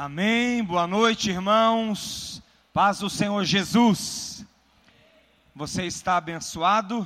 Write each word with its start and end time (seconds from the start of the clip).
Amém. 0.00 0.62
Boa 0.62 0.86
noite, 0.86 1.28
irmãos. 1.28 2.40
Paz 2.72 3.00
do 3.00 3.10
Senhor 3.10 3.44
Jesus. 3.44 4.46
Você 5.56 5.86
está 5.86 6.16
abençoado? 6.16 7.04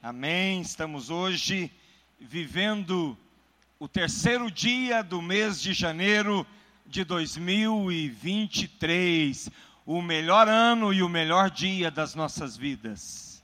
Amém. 0.00 0.60
Estamos 0.60 1.10
hoje 1.10 1.72
vivendo 2.20 3.18
o 3.80 3.88
terceiro 3.88 4.48
dia 4.48 5.02
do 5.02 5.20
mês 5.20 5.60
de 5.60 5.72
janeiro 5.72 6.46
de 6.86 7.02
2023, 7.02 9.50
o 9.84 10.00
melhor 10.00 10.46
ano 10.46 10.94
e 10.94 11.02
o 11.02 11.08
melhor 11.08 11.50
dia 11.50 11.90
das 11.90 12.14
nossas 12.14 12.56
vidas. 12.56 13.42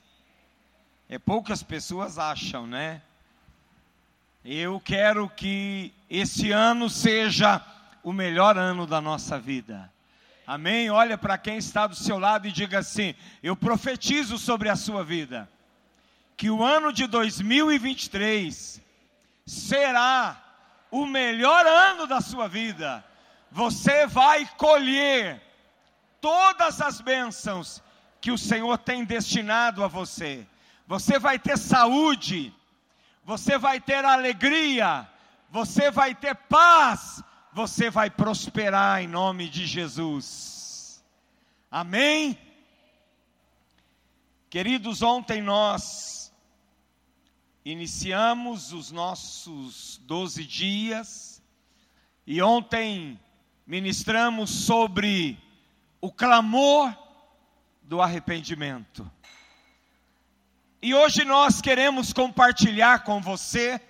É 1.09 1.19
poucas 1.19 1.61
pessoas 1.61 2.17
acham, 2.17 2.65
né? 2.65 3.01
Eu 4.45 4.79
quero 4.79 5.27
que 5.27 5.91
esse 6.09 6.53
ano 6.53 6.89
seja 6.89 7.61
o 8.03 8.13
melhor 8.13 8.57
ano 8.57 8.85
da 8.85 9.01
nossa 9.01 9.39
vida. 9.39 9.91
Amém? 10.45 10.89
Olha 10.89 11.17
para 11.17 11.37
quem 11.37 11.57
está 11.57 11.85
do 11.85 11.95
seu 11.95 12.17
lado 12.17 12.47
e 12.47 12.51
diga 12.51 12.79
assim: 12.79 13.13
Eu 13.43 13.55
profetizo 13.55 14.37
sobre 14.37 14.67
a 14.69 14.75
sua 14.75 15.03
vida, 15.03 15.49
que 16.35 16.49
o 16.49 16.63
ano 16.63 16.91
de 16.91 17.05
2023 17.05 18.81
será 19.45 20.41
o 20.89 21.05
melhor 21.05 21.65
ano 21.65 22.07
da 22.07 22.21
sua 22.21 22.47
vida. 22.47 23.03
Você 23.51 24.07
vai 24.07 24.47
colher 24.57 25.41
todas 26.21 26.81
as 26.81 27.01
bênçãos 27.01 27.81
que 28.21 28.31
o 28.31 28.37
Senhor 28.37 28.77
tem 28.77 29.03
destinado 29.03 29.83
a 29.83 29.87
você. 29.87 30.47
Você 30.87 31.19
vai 31.19 31.37
ter 31.37 31.57
saúde, 31.57 32.53
você 33.23 33.57
vai 33.57 33.79
ter 33.79 34.03
alegria, 34.03 35.07
você 35.49 35.91
vai 35.91 36.15
ter 36.15 36.35
paz, 36.35 37.23
você 37.51 37.89
vai 37.89 38.09
prosperar 38.09 39.01
em 39.01 39.07
nome 39.07 39.49
de 39.49 39.65
Jesus. 39.65 41.03
Amém? 41.69 42.37
Queridos, 44.49 45.01
ontem 45.01 45.41
nós 45.41 46.33
iniciamos 47.65 48.73
os 48.73 48.91
nossos 48.91 49.99
12 50.05 50.45
dias 50.45 51.43
e 52.25 52.41
ontem 52.41 53.19
ministramos 53.65 54.49
sobre 54.49 55.37
o 56.01 56.11
clamor 56.11 56.95
do 57.83 58.01
arrependimento. 58.01 59.09
E 60.81 60.93
hoje 60.93 61.25
nós 61.25 61.59
queremos 61.59 62.13
compartilhar 62.13 63.03
com 63.03 63.19
você 63.19 63.81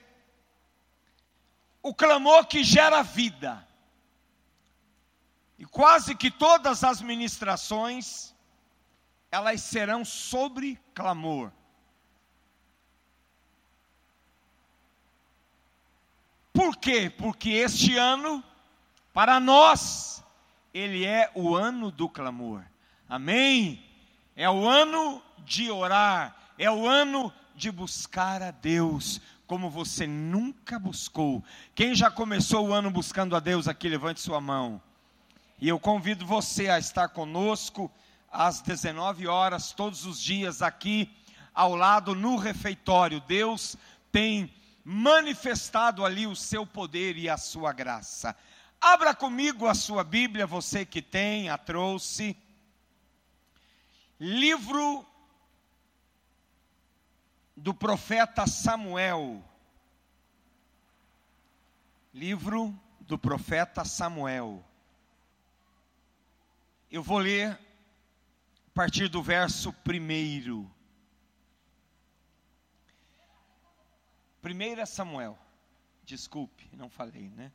o 1.90 1.94
clamor 1.96 2.46
que 2.46 2.64
gera 2.64 3.02
vida. 3.02 3.68
E 5.58 5.66
quase 5.66 6.14
que 6.14 6.30
todas 6.30 6.84
as 6.84 7.02
ministrações, 7.02 8.32
elas 9.32 9.60
serão 9.62 10.06
sobre 10.06 10.80
clamor. 10.94 11.52
Por 16.54 16.78
quê? 16.78 17.10
Porque 17.10 17.50
este 17.50 17.98
ano, 17.98 18.44
para 19.12 19.40
nós, 19.40 20.24
ele 20.72 21.08
é 21.08 21.32
o 21.34 21.56
ano 21.56 21.90
do 21.90 22.08
clamor. 22.08 22.64
Amém? 23.08 23.84
É 24.36 24.48
o 24.48 24.68
ano 24.68 25.24
de 25.40 25.72
orar, 25.72 26.38
é 26.56 26.70
o 26.70 26.88
ano 26.88 27.34
de 27.56 27.72
buscar 27.72 28.44
a 28.44 28.52
Deus, 28.52 29.20
como 29.50 29.68
você 29.68 30.06
nunca 30.06 30.78
buscou. 30.78 31.44
Quem 31.74 31.96
já 31.96 32.12
começou 32.12 32.68
o 32.68 32.72
ano 32.72 32.92
buscando 32.92 33.36
a 33.36 33.40
Deus 33.40 33.68
aqui, 33.68 33.90
levante 33.90 34.22
sua 34.22 34.40
mão. 34.40 34.80
E 35.60 35.68
eu 35.68 35.80
convido 35.80 36.24
você 36.24 36.70
a 36.70 36.78
estar 36.78 37.10
conosco 37.10 37.92
às 38.32 38.62
19 38.62 39.26
horas, 39.26 39.72
todos 39.72 40.06
os 40.06 40.22
dias, 40.22 40.62
aqui 40.62 41.12
ao 41.52 41.76
lado 41.76 42.14
no 42.14 42.36
refeitório. 42.36 43.20
Deus 43.22 43.76
tem 44.12 44.54
manifestado 44.86 46.06
ali 46.06 46.28
o 46.28 46.36
seu 46.36 46.64
poder 46.64 47.18
e 47.18 47.28
a 47.28 47.36
sua 47.36 47.74
graça. 47.74 48.36
Abra 48.80 49.16
comigo 49.16 49.66
a 49.66 49.74
sua 49.74 50.04
Bíblia, 50.04 50.46
você 50.46 50.86
que 50.86 51.02
tem, 51.02 51.50
a 51.50 51.58
trouxe. 51.58 52.38
Livro 54.20 55.04
do 57.60 57.74
profeta 57.74 58.48
Samuel. 58.48 59.44
Livro 62.14 62.78
do 63.02 63.18
profeta 63.18 63.84
Samuel. 63.84 64.64
Eu 66.90 67.04
vou 67.04 67.20
ler 67.20 67.52
a 67.52 68.72
partir 68.74 69.10
do 69.10 69.22
verso 69.22 69.74
primeiro. 69.74 70.70
Primeira 74.42 74.86
Samuel. 74.86 75.38
Desculpe, 76.04 76.70
não 76.74 76.90
falei, 76.90 77.30
né? 77.30 77.52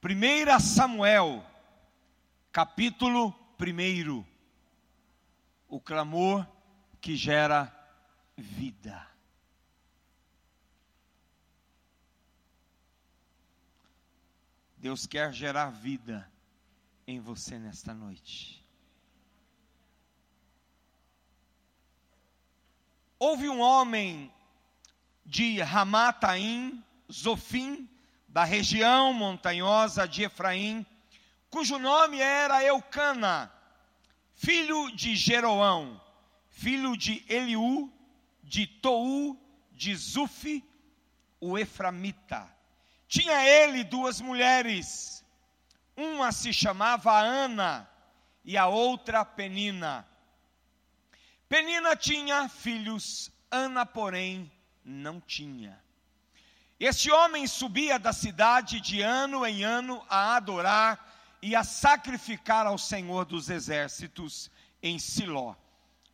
Primeira 0.00 0.58
Samuel, 0.58 1.44
capítulo 2.50 3.32
primeiro. 3.58 4.26
O 5.68 5.80
clamor 5.80 6.46
que 7.00 7.16
gera 7.16 7.81
vida. 8.36 9.08
Deus 14.76 15.06
quer 15.06 15.32
gerar 15.32 15.70
vida 15.70 16.30
em 17.06 17.20
você 17.20 17.58
nesta 17.58 17.94
noite. 17.94 18.66
Houve 23.18 23.48
um 23.48 23.60
homem 23.60 24.32
de 25.24 25.60
Ramataim, 25.60 26.82
Zofim, 27.10 27.88
da 28.26 28.42
região 28.42 29.12
montanhosa 29.12 30.08
de 30.08 30.24
Efraim, 30.24 30.84
cujo 31.48 31.78
nome 31.78 32.18
era 32.18 32.64
Eucana, 32.64 33.52
filho 34.34 34.90
de 34.96 35.14
Jeroão, 35.14 36.00
filho 36.48 36.96
de 36.96 37.24
Eliú, 37.28 37.92
de 38.52 38.66
Tou, 38.66 39.34
de 39.72 39.96
Zufi, 39.96 40.62
o 41.40 41.58
Eframita. 41.58 42.46
Tinha 43.08 43.42
ele 43.46 43.82
duas 43.82 44.20
mulheres, 44.20 45.24
uma 45.96 46.30
se 46.32 46.52
chamava 46.52 47.18
Ana 47.18 47.88
e 48.44 48.58
a 48.58 48.66
outra 48.66 49.24
Penina. 49.24 50.06
Penina 51.48 51.96
tinha 51.96 52.46
filhos, 52.46 53.32
Ana, 53.50 53.86
porém, 53.86 54.52
não 54.84 55.18
tinha. 55.18 55.82
Este 56.78 57.10
homem 57.10 57.46
subia 57.46 57.98
da 57.98 58.12
cidade 58.12 58.82
de 58.82 59.00
ano 59.00 59.46
em 59.46 59.64
ano 59.64 60.04
a 60.10 60.36
adorar 60.36 61.38
e 61.40 61.56
a 61.56 61.64
sacrificar 61.64 62.66
ao 62.66 62.76
Senhor 62.76 63.24
dos 63.24 63.48
exércitos 63.48 64.50
em 64.82 64.98
Siló. 64.98 65.54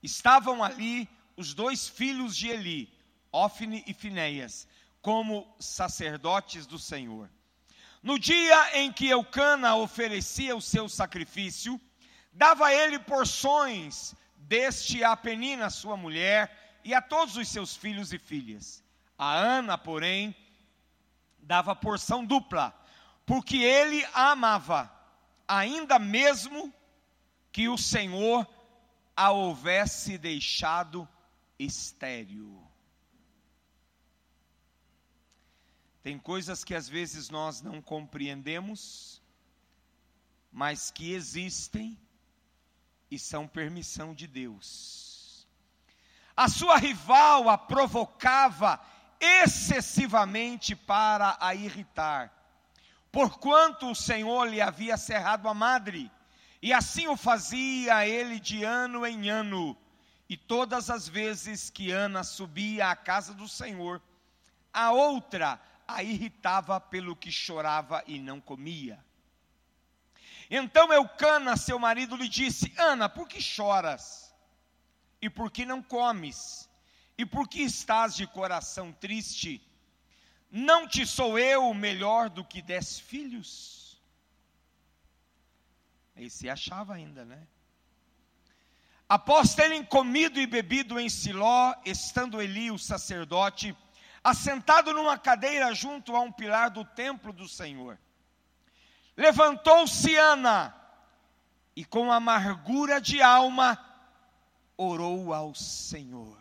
Estavam 0.00 0.62
ali 0.62 1.08
os 1.38 1.54
dois 1.54 1.86
filhos 1.86 2.36
de 2.36 2.48
Eli, 2.48 2.92
Ofne 3.30 3.84
e 3.86 3.94
Finéias, 3.94 4.66
como 5.00 5.46
sacerdotes 5.60 6.66
do 6.66 6.80
Senhor. 6.80 7.30
No 8.02 8.18
dia 8.18 8.76
em 8.76 8.92
que 8.92 9.08
Eucana 9.08 9.76
oferecia 9.76 10.56
o 10.56 10.60
seu 10.60 10.88
sacrifício, 10.88 11.80
dava 12.32 12.74
ele 12.74 12.98
porções 12.98 14.16
deste 14.36 15.04
a 15.04 15.16
Penina, 15.16 15.70
sua 15.70 15.96
mulher, 15.96 16.80
e 16.84 16.92
a 16.92 17.00
todos 17.00 17.36
os 17.36 17.46
seus 17.46 17.76
filhos 17.76 18.12
e 18.12 18.18
filhas. 18.18 18.82
A 19.16 19.36
Ana, 19.36 19.78
porém, 19.78 20.34
dava 21.38 21.76
porção 21.76 22.24
dupla, 22.24 22.74
porque 23.24 23.58
ele 23.58 24.04
a 24.12 24.32
amava, 24.32 24.92
ainda 25.46 26.00
mesmo 26.00 26.74
que 27.52 27.68
o 27.68 27.78
Senhor 27.78 28.44
a 29.16 29.30
houvesse 29.30 30.18
deixado 30.18 31.08
estéril. 31.58 32.62
Tem 36.02 36.18
coisas 36.18 36.62
que 36.64 36.74
às 36.74 36.88
vezes 36.88 37.28
nós 37.28 37.60
não 37.60 37.82
compreendemos, 37.82 39.20
mas 40.52 40.90
que 40.90 41.12
existem 41.12 41.98
e 43.10 43.18
são 43.18 43.46
permissão 43.46 44.14
de 44.14 44.26
Deus. 44.26 45.46
A 46.36 46.48
sua 46.48 46.76
rival 46.76 47.48
a 47.48 47.58
provocava 47.58 48.80
excessivamente 49.20 50.76
para 50.76 51.36
a 51.40 51.54
irritar, 51.54 52.32
porquanto 53.10 53.90
o 53.90 53.94
Senhor 53.94 54.44
lhe 54.44 54.60
havia 54.60 54.96
cerrado 54.96 55.48
a 55.48 55.54
madre, 55.54 56.10
e 56.62 56.72
assim 56.72 57.08
o 57.08 57.16
fazia 57.16 58.06
ele 58.06 58.38
de 58.38 58.62
ano 58.62 59.04
em 59.04 59.28
ano 59.28 59.76
e 60.28 60.36
todas 60.36 60.90
as 60.90 61.08
vezes 61.08 61.70
que 61.70 61.90
Ana 61.90 62.22
subia 62.22 62.90
à 62.90 62.96
casa 62.96 63.32
do 63.32 63.48
Senhor, 63.48 64.02
a 64.72 64.92
outra 64.92 65.60
a 65.86 66.02
irritava 66.02 66.78
pelo 66.78 67.16
que 67.16 67.32
chorava 67.32 68.04
e 68.06 68.18
não 68.20 68.40
comia. 68.40 69.02
Então 70.50 70.92
Eucana, 70.92 71.56
seu 71.56 71.78
marido, 71.78 72.14
lhe 72.14 72.28
disse: 72.28 72.74
Ana, 72.76 73.08
por 73.08 73.26
que 73.26 73.40
choras? 73.40 74.34
E 75.20 75.30
por 75.30 75.50
que 75.50 75.64
não 75.64 75.82
comes? 75.82 76.68
E 77.16 77.24
por 77.24 77.48
que 77.48 77.62
estás 77.62 78.14
de 78.14 78.26
coração 78.26 78.92
triste? 78.92 79.62
Não 80.50 80.86
te 80.86 81.06
sou 81.06 81.38
eu 81.38 81.72
melhor 81.74 82.30
do 82.30 82.44
que 82.44 82.62
dez 82.62 83.00
filhos? 83.00 84.00
Aí 86.14 86.30
se 86.30 86.48
achava 86.48 86.94
ainda, 86.94 87.24
né? 87.24 87.46
Após 89.08 89.54
terem 89.54 89.82
comido 89.82 90.38
e 90.38 90.46
bebido 90.46 91.00
em 91.00 91.08
Siló, 91.08 91.74
estando 91.84 92.42
Eli, 92.42 92.70
o 92.70 92.78
sacerdote, 92.78 93.74
assentado 94.22 94.92
numa 94.92 95.16
cadeira 95.16 95.74
junto 95.74 96.14
a 96.14 96.20
um 96.20 96.30
pilar 96.30 96.68
do 96.68 96.84
templo 96.84 97.32
do 97.32 97.48
Senhor, 97.48 97.98
levantou-se 99.16 100.14
Ana 100.14 100.74
e, 101.74 101.86
com 101.86 102.12
amargura 102.12 103.00
de 103.00 103.22
alma, 103.22 103.82
orou 104.76 105.32
ao 105.32 105.54
Senhor 105.54 106.38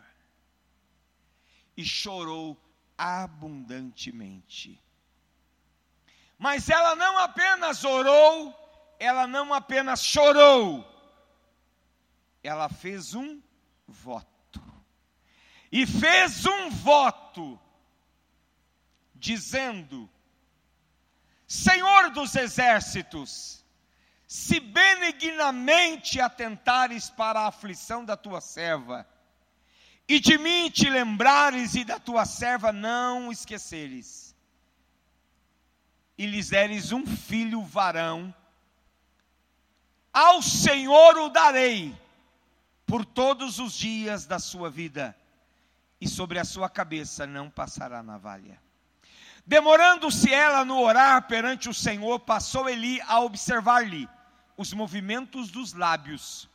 e 1.78 1.86
chorou 1.86 2.58
abundantemente. 2.98 4.82
Mas 6.38 6.70
ela 6.70 6.98
não 6.98 7.18
apenas 7.18 7.86
orou, 7.86 8.54
ela 9.00 9.26
não 9.26 9.54
apenas 9.54 10.04
chorou, 10.04 10.97
ela 12.48 12.70
fez 12.70 13.14
um 13.14 13.42
voto. 13.86 14.64
E 15.70 15.86
fez 15.86 16.46
um 16.46 16.70
voto, 16.70 17.60
dizendo: 19.14 20.10
Senhor 21.46 22.10
dos 22.12 22.36
exércitos, 22.36 23.66
se 24.26 24.62
benignamente 24.62 26.22
atentares 26.22 27.10
para 27.10 27.42
a 27.42 27.48
aflição 27.48 28.06
da 28.06 28.16
tua 28.16 28.40
serva, 28.40 29.06
e 30.08 30.18
de 30.18 30.38
mim 30.38 30.70
te 30.70 30.90
lembrares 30.90 31.76
e 31.76 31.84
da 31.84 32.00
tua 32.00 32.26
serva 32.26 32.72
não 32.72 33.30
esqueceres, 33.30 34.34
e 36.18 36.26
lhes 36.26 36.50
deres 36.50 36.94
um 36.94 37.06
filho 37.06 37.62
varão, 37.62 38.34
ao 40.14 40.42
Senhor 40.42 41.18
o 41.18 41.28
darei 41.28 42.07
por 42.88 43.06
todos 43.06 43.60
os 43.60 43.74
dias 43.74 44.26
da 44.26 44.40
sua 44.40 44.72
vida, 44.72 45.16
e 46.02 46.08
sobre 46.08 46.40
a 46.40 46.46
sua 46.46 46.70
cabeça 46.70 47.28
não 47.28 47.52
passará 47.52 48.02
navalha. 48.02 48.60
Demorando-se 49.46 50.34
ela 50.34 50.66
no 50.66 50.80
orar 50.80 51.28
perante 51.28 51.70
o 51.70 51.74
Senhor, 51.74 52.20
passou 52.22 52.68
Eli 52.68 53.00
a 53.02 53.20
observar-lhe 53.20 54.10
os 54.58 54.74
movimentos 54.74 55.52
dos 55.52 55.74
lábios 55.74 56.50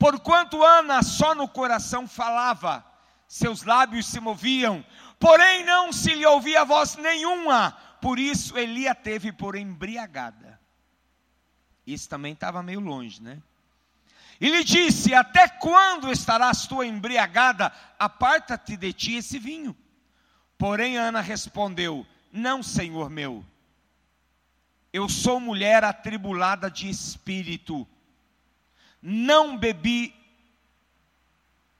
Porquanto 0.00 0.64
Ana 0.64 1.02
só 1.02 1.34
no 1.34 1.46
coração 1.46 2.08
falava, 2.08 2.82
seus 3.28 3.64
lábios 3.64 4.06
se 4.06 4.18
moviam, 4.18 4.82
porém 5.18 5.62
não 5.62 5.92
se 5.92 6.14
lhe 6.14 6.24
ouvia 6.24 6.64
voz 6.64 6.96
nenhuma, 6.96 7.72
por 8.00 8.18
isso 8.18 8.56
Eli 8.56 8.88
a 8.88 8.94
teve 8.94 9.30
por 9.30 9.54
embriagada. 9.54 10.58
Isso 11.86 12.08
também 12.08 12.32
estava 12.32 12.62
meio 12.62 12.80
longe, 12.80 13.22
né? 13.22 13.42
E 14.40 14.48
lhe 14.48 14.64
disse: 14.64 15.14
Até 15.14 15.48
quando 15.48 16.10
estarás 16.10 16.66
tu 16.66 16.82
embriagada? 16.82 17.72
Aparta-te 17.98 18.76
de 18.76 18.92
ti 18.92 19.14
esse 19.14 19.38
vinho. 19.38 19.76
Porém, 20.56 20.96
Ana 20.96 21.20
respondeu: 21.20 22.06
Não, 22.32 22.62
senhor 22.62 23.10
meu. 23.10 23.44
Eu 24.92 25.08
sou 25.08 25.38
mulher 25.38 25.84
atribulada 25.84 26.70
de 26.70 26.88
espírito 26.88 27.86
não 29.02 29.56
bebi, 29.56 30.14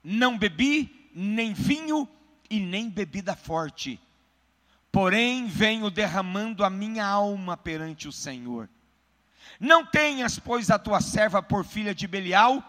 não 0.03 0.37
bebi 0.37 1.09
nem 1.13 1.53
vinho 1.53 2.07
e 2.49 2.59
nem 2.59 2.89
bebida 2.89 3.35
forte, 3.35 3.99
porém 4.91 5.47
venho 5.47 5.89
derramando 5.89 6.63
a 6.63 6.69
minha 6.69 7.05
alma 7.05 7.55
perante 7.55 8.07
o 8.07 8.11
Senhor. 8.11 8.69
Não 9.59 9.85
tenhas, 9.85 10.39
pois, 10.39 10.69
a 10.69 10.79
tua 10.79 11.01
serva 11.01 11.41
por 11.41 11.63
filha 11.63 11.93
de 11.93 12.07
Belial, 12.07 12.63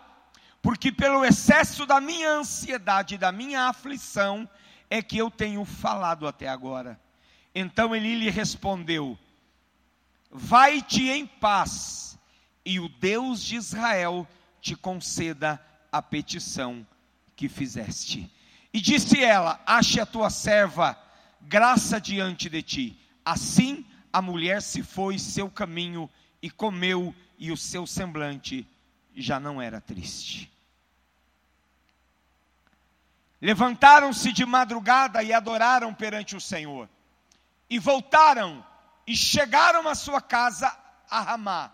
porque 0.60 0.92
pelo 0.92 1.24
excesso 1.24 1.84
da 1.86 2.00
minha 2.00 2.30
ansiedade 2.30 3.16
e 3.16 3.18
da 3.18 3.32
minha 3.32 3.68
aflição 3.68 4.48
é 4.88 5.02
que 5.02 5.18
eu 5.18 5.30
tenho 5.30 5.64
falado 5.64 6.26
até 6.26 6.48
agora. 6.48 7.00
Então 7.54 7.94
ele 7.94 8.14
lhe 8.14 8.30
respondeu: 8.30 9.18
Vai-te 10.30 11.08
em 11.10 11.26
paz, 11.26 12.18
e 12.64 12.78
o 12.78 12.88
Deus 12.88 13.42
de 13.42 13.56
Israel 13.56 14.26
te 14.60 14.76
conceda 14.76 15.60
a 15.90 16.00
petição 16.00 16.86
que 17.34 17.48
fizeste. 17.48 18.30
E 18.72 18.80
disse 18.80 19.22
ela: 19.22 19.60
Ache 19.66 20.00
a 20.00 20.06
tua 20.06 20.30
serva 20.30 20.96
graça 21.40 22.00
diante 22.00 22.48
de 22.48 22.62
ti. 22.62 23.00
Assim 23.24 23.84
a 24.12 24.22
mulher 24.22 24.62
se 24.62 24.82
foi 24.82 25.18
seu 25.18 25.50
caminho 25.50 26.08
e 26.42 26.50
comeu, 26.50 27.14
e 27.38 27.52
o 27.52 27.56
seu 27.56 27.86
semblante 27.86 28.68
já 29.14 29.38
não 29.38 29.62
era 29.62 29.80
triste. 29.80 30.52
Levantaram-se 33.40 34.32
de 34.32 34.44
madrugada 34.44 35.22
e 35.22 35.32
adoraram 35.32 35.94
perante 35.94 36.36
o 36.36 36.40
Senhor. 36.40 36.88
E 37.70 37.78
voltaram 37.78 38.64
e 39.06 39.16
chegaram 39.16 39.88
à 39.88 39.94
sua 39.94 40.20
casa 40.20 40.76
a 41.08 41.20
Ramá. 41.20 41.72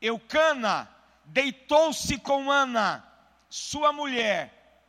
Eucana, 0.00 0.88
deitou-se 1.24 2.18
com 2.18 2.50
Ana, 2.50 3.04
sua 3.48 3.92
mulher, 3.92 4.82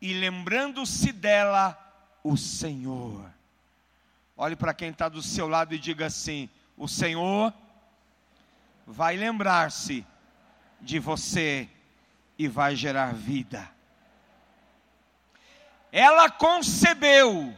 e 0.00 0.12
lembrando-se 0.14 1.12
dela, 1.12 1.78
o 2.24 2.36
Senhor. 2.36 3.30
Olhe 4.36 4.56
para 4.56 4.74
quem 4.74 4.90
está 4.90 5.08
do 5.08 5.22
seu 5.22 5.46
lado 5.46 5.74
e 5.74 5.78
diga 5.78 6.06
assim: 6.06 6.50
O 6.76 6.88
Senhor 6.88 7.54
vai 8.86 9.16
lembrar-se 9.16 10.06
de 10.80 10.98
você 10.98 11.68
e 12.38 12.48
vai 12.48 12.74
gerar 12.74 13.14
vida. 13.14 13.70
Ela 15.90 16.30
concebeu, 16.30 17.56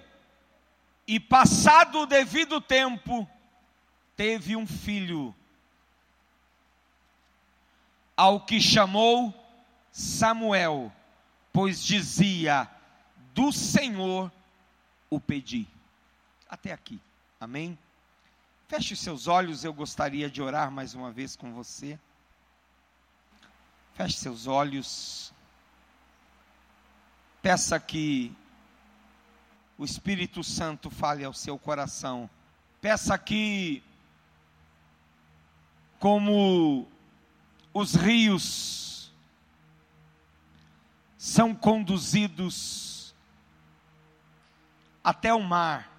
e 1.06 1.21
passado 1.21 2.00
o 2.00 2.06
devido 2.06 2.61
tempo, 2.61 3.29
teve 4.17 4.56
um 4.56 4.67
filho 4.67 5.35
ao 8.17 8.41
que 8.41 8.60
chamou 8.60 9.32
Samuel, 9.93 10.93
pois 11.53 11.84
dizia: 11.84 12.69
Do 13.32 13.53
Senhor 13.53 14.31
o 15.08 15.20
pedi. 15.20 15.67
Até 16.48 16.72
aqui, 16.72 17.01
amém? 17.41 17.79
Feche 18.74 18.94
os 18.94 19.00
seus 19.00 19.28
olhos, 19.28 19.62
eu 19.62 19.72
gostaria 19.72 20.28
de 20.28 20.43
orar 20.43 20.69
mais 20.69 20.94
uma 20.94 21.12
vez 21.12 21.36
com 21.36 21.52
você. 21.52 21.96
Feche 23.94 24.16
seus 24.16 24.48
olhos. 24.48 25.32
Peça 27.40 27.78
que 27.78 28.36
o 29.78 29.84
Espírito 29.84 30.43
Santo 30.43 30.90
fale 30.90 31.24
ao 31.24 31.32
seu 31.32 31.56
coração. 31.56 32.28
Peça 32.81 33.16
que, 33.16 33.81
como 36.00 36.88
os 37.72 37.94
rios 37.94 39.12
são 41.16 41.54
conduzidos 41.54 43.14
até 45.04 45.32
o 45.32 45.40
mar, 45.40 45.94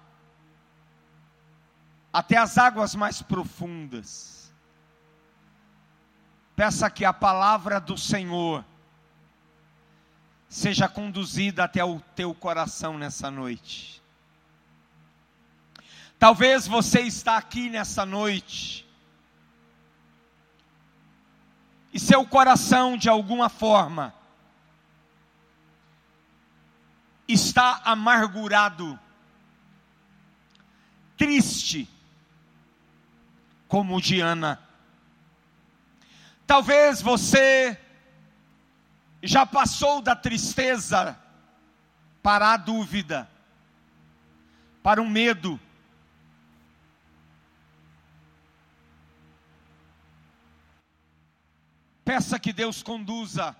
até 2.16 2.38
as 2.38 2.56
águas 2.56 2.94
mais 2.94 3.20
profundas. 3.20 4.50
Peça 6.56 6.88
que 6.88 7.04
a 7.04 7.12
palavra 7.12 7.78
do 7.78 7.98
Senhor 7.98 8.64
seja 10.48 10.88
conduzida 10.88 11.64
até 11.64 11.84
o 11.84 12.00
teu 12.14 12.34
coração 12.34 12.96
nessa 12.96 13.30
noite. 13.30 14.02
Talvez 16.18 16.66
você 16.66 17.02
está 17.02 17.36
aqui 17.36 17.68
nessa 17.68 18.06
noite 18.06 18.88
e 21.92 22.00
seu 22.00 22.26
coração, 22.26 22.96
de 22.96 23.10
alguma 23.10 23.50
forma, 23.50 24.14
está 27.28 27.82
amargurado, 27.84 28.98
triste, 31.18 31.86
como 33.68 34.00
Diana. 34.00 34.60
Talvez 36.46 37.02
você 37.02 37.78
já 39.22 39.44
passou 39.44 40.00
da 40.00 40.14
tristeza 40.14 41.18
para 42.22 42.52
a 42.52 42.56
dúvida, 42.56 43.28
para 44.82 45.02
o 45.02 45.08
medo, 45.08 45.60
Peça 52.06 52.38
que 52.38 52.52
Deus 52.52 52.84
conduza. 52.84 53.56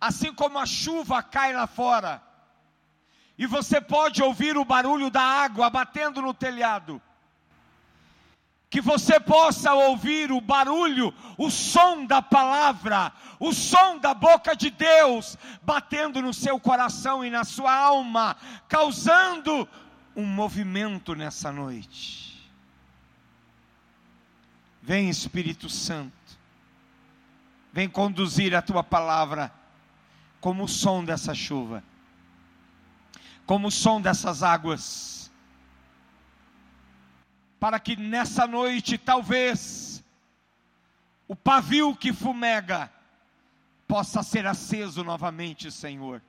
Assim 0.00 0.34
como 0.34 0.58
a 0.58 0.66
chuva 0.66 1.22
cai 1.22 1.52
lá 1.52 1.68
fora, 1.68 2.20
e 3.38 3.46
você 3.46 3.80
pode 3.80 4.20
ouvir 4.20 4.56
o 4.56 4.64
barulho 4.64 5.08
da 5.08 5.22
água 5.22 5.70
batendo 5.70 6.20
no 6.20 6.34
telhado, 6.34 7.00
você 8.82 9.20
possa 9.20 9.72
ouvir 9.72 10.32
o 10.32 10.40
barulho, 10.40 11.14
o 11.38 11.50
som 11.50 12.04
da 12.04 12.20
palavra, 12.20 13.12
o 13.38 13.52
som 13.52 13.98
da 13.98 14.12
boca 14.12 14.54
de 14.54 14.70
Deus 14.70 15.38
batendo 15.62 16.20
no 16.20 16.34
seu 16.34 16.58
coração 16.58 17.24
e 17.24 17.30
na 17.30 17.44
sua 17.44 17.74
alma, 17.74 18.36
causando 18.68 19.68
um 20.16 20.26
movimento 20.26 21.14
nessa 21.14 21.52
noite. 21.52 22.50
Vem 24.82 25.08
Espírito 25.08 25.68
Santo, 25.68 26.12
vem 27.72 27.88
conduzir 27.88 28.54
a 28.54 28.60
tua 28.60 28.82
palavra 28.82 29.52
como 30.40 30.64
o 30.64 30.68
som 30.68 31.04
dessa 31.04 31.34
chuva, 31.34 31.84
como 33.46 33.68
o 33.68 33.70
som 33.70 34.00
dessas 34.00 34.42
águas, 34.42 35.21
para 37.62 37.78
que 37.78 37.94
nessa 37.94 38.44
noite, 38.44 38.98
talvez, 38.98 40.02
o 41.28 41.36
pavio 41.36 41.94
que 41.94 42.12
fumega 42.12 42.92
possa 43.86 44.20
ser 44.24 44.48
aceso 44.48 45.04
novamente, 45.04 45.70
Senhor, 45.70 46.20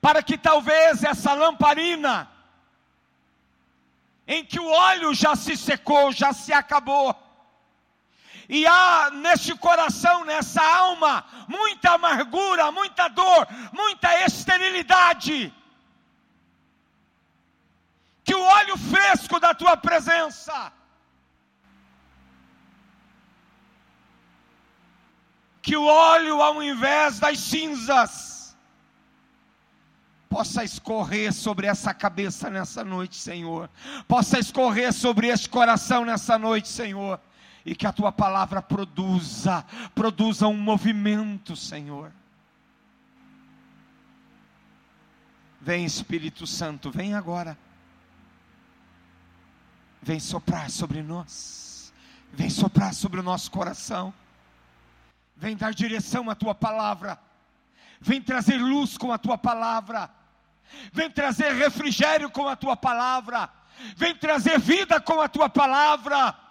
para 0.00 0.22
que 0.22 0.38
talvez 0.38 1.04
essa 1.04 1.34
lamparina, 1.34 2.30
em 4.26 4.42
que 4.42 4.58
o 4.58 4.66
óleo 4.66 5.12
já 5.12 5.36
se 5.36 5.54
secou, 5.54 6.10
já 6.12 6.32
se 6.32 6.50
acabou, 6.50 7.14
e 8.48 8.66
há 8.66 9.10
neste 9.10 9.54
coração, 9.58 10.24
nessa 10.24 10.62
alma, 10.62 11.26
muita 11.46 11.90
amargura, 11.90 12.72
muita 12.72 13.08
dor, 13.08 13.46
muita 13.70 14.24
esterilidade. 14.24 15.52
Que 18.24 18.34
o 18.34 18.42
óleo 18.42 18.76
fresco 18.78 19.38
da 19.38 19.54
tua 19.54 19.76
presença, 19.76 20.72
que 25.60 25.76
o 25.76 25.84
óleo, 25.84 26.40
ao 26.42 26.62
invés 26.62 27.20
das 27.20 27.38
cinzas, 27.38 28.56
possa 30.28 30.64
escorrer 30.64 31.32
sobre 31.32 31.66
essa 31.66 31.94
cabeça 31.94 32.50
nessa 32.50 32.82
noite, 32.82 33.16
Senhor, 33.16 33.70
possa 34.08 34.38
escorrer 34.38 34.92
sobre 34.92 35.28
este 35.28 35.48
coração 35.48 36.04
nessa 36.04 36.38
noite, 36.38 36.68
Senhor 36.68 37.20
e 37.64 37.74
que 37.74 37.86
a 37.86 37.92
tua 37.92 38.12
palavra 38.12 38.60
produza, 38.60 39.64
produza 39.94 40.46
um 40.46 40.56
movimento, 40.56 41.56
Senhor. 41.56 42.12
Vem 45.60 45.86
Espírito 45.86 46.46
Santo, 46.46 46.90
vem 46.90 47.14
agora. 47.14 47.56
Vem 50.04 50.20
soprar 50.20 50.70
sobre 50.70 51.02
nós. 51.02 51.92
Vem 52.32 52.50
soprar 52.50 52.94
sobre 52.94 53.20
o 53.20 53.22
nosso 53.22 53.50
coração. 53.50 54.12
Vem 55.36 55.56
dar 55.56 55.74
direção 55.74 56.30
à 56.30 56.34
tua 56.34 56.54
palavra. 56.54 57.18
Vem 58.00 58.20
trazer 58.20 58.58
luz 58.58 58.96
com 58.96 59.12
a 59.12 59.18
tua 59.18 59.36
palavra. 59.36 60.10
Vem 60.92 61.10
trazer 61.10 61.52
refrigério 61.54 62.30
com 62.30 62.46
a 62.46 62.54
tua 62.54 62.76
palavra. 62.76 63.50
Vem 63.96 64.14
trazer 64.14 64.58
vida 64.60 65.00
com 65.00 65.20
a 65.20 65.28
tua 65.28 65.48
palavra 65.48 66.44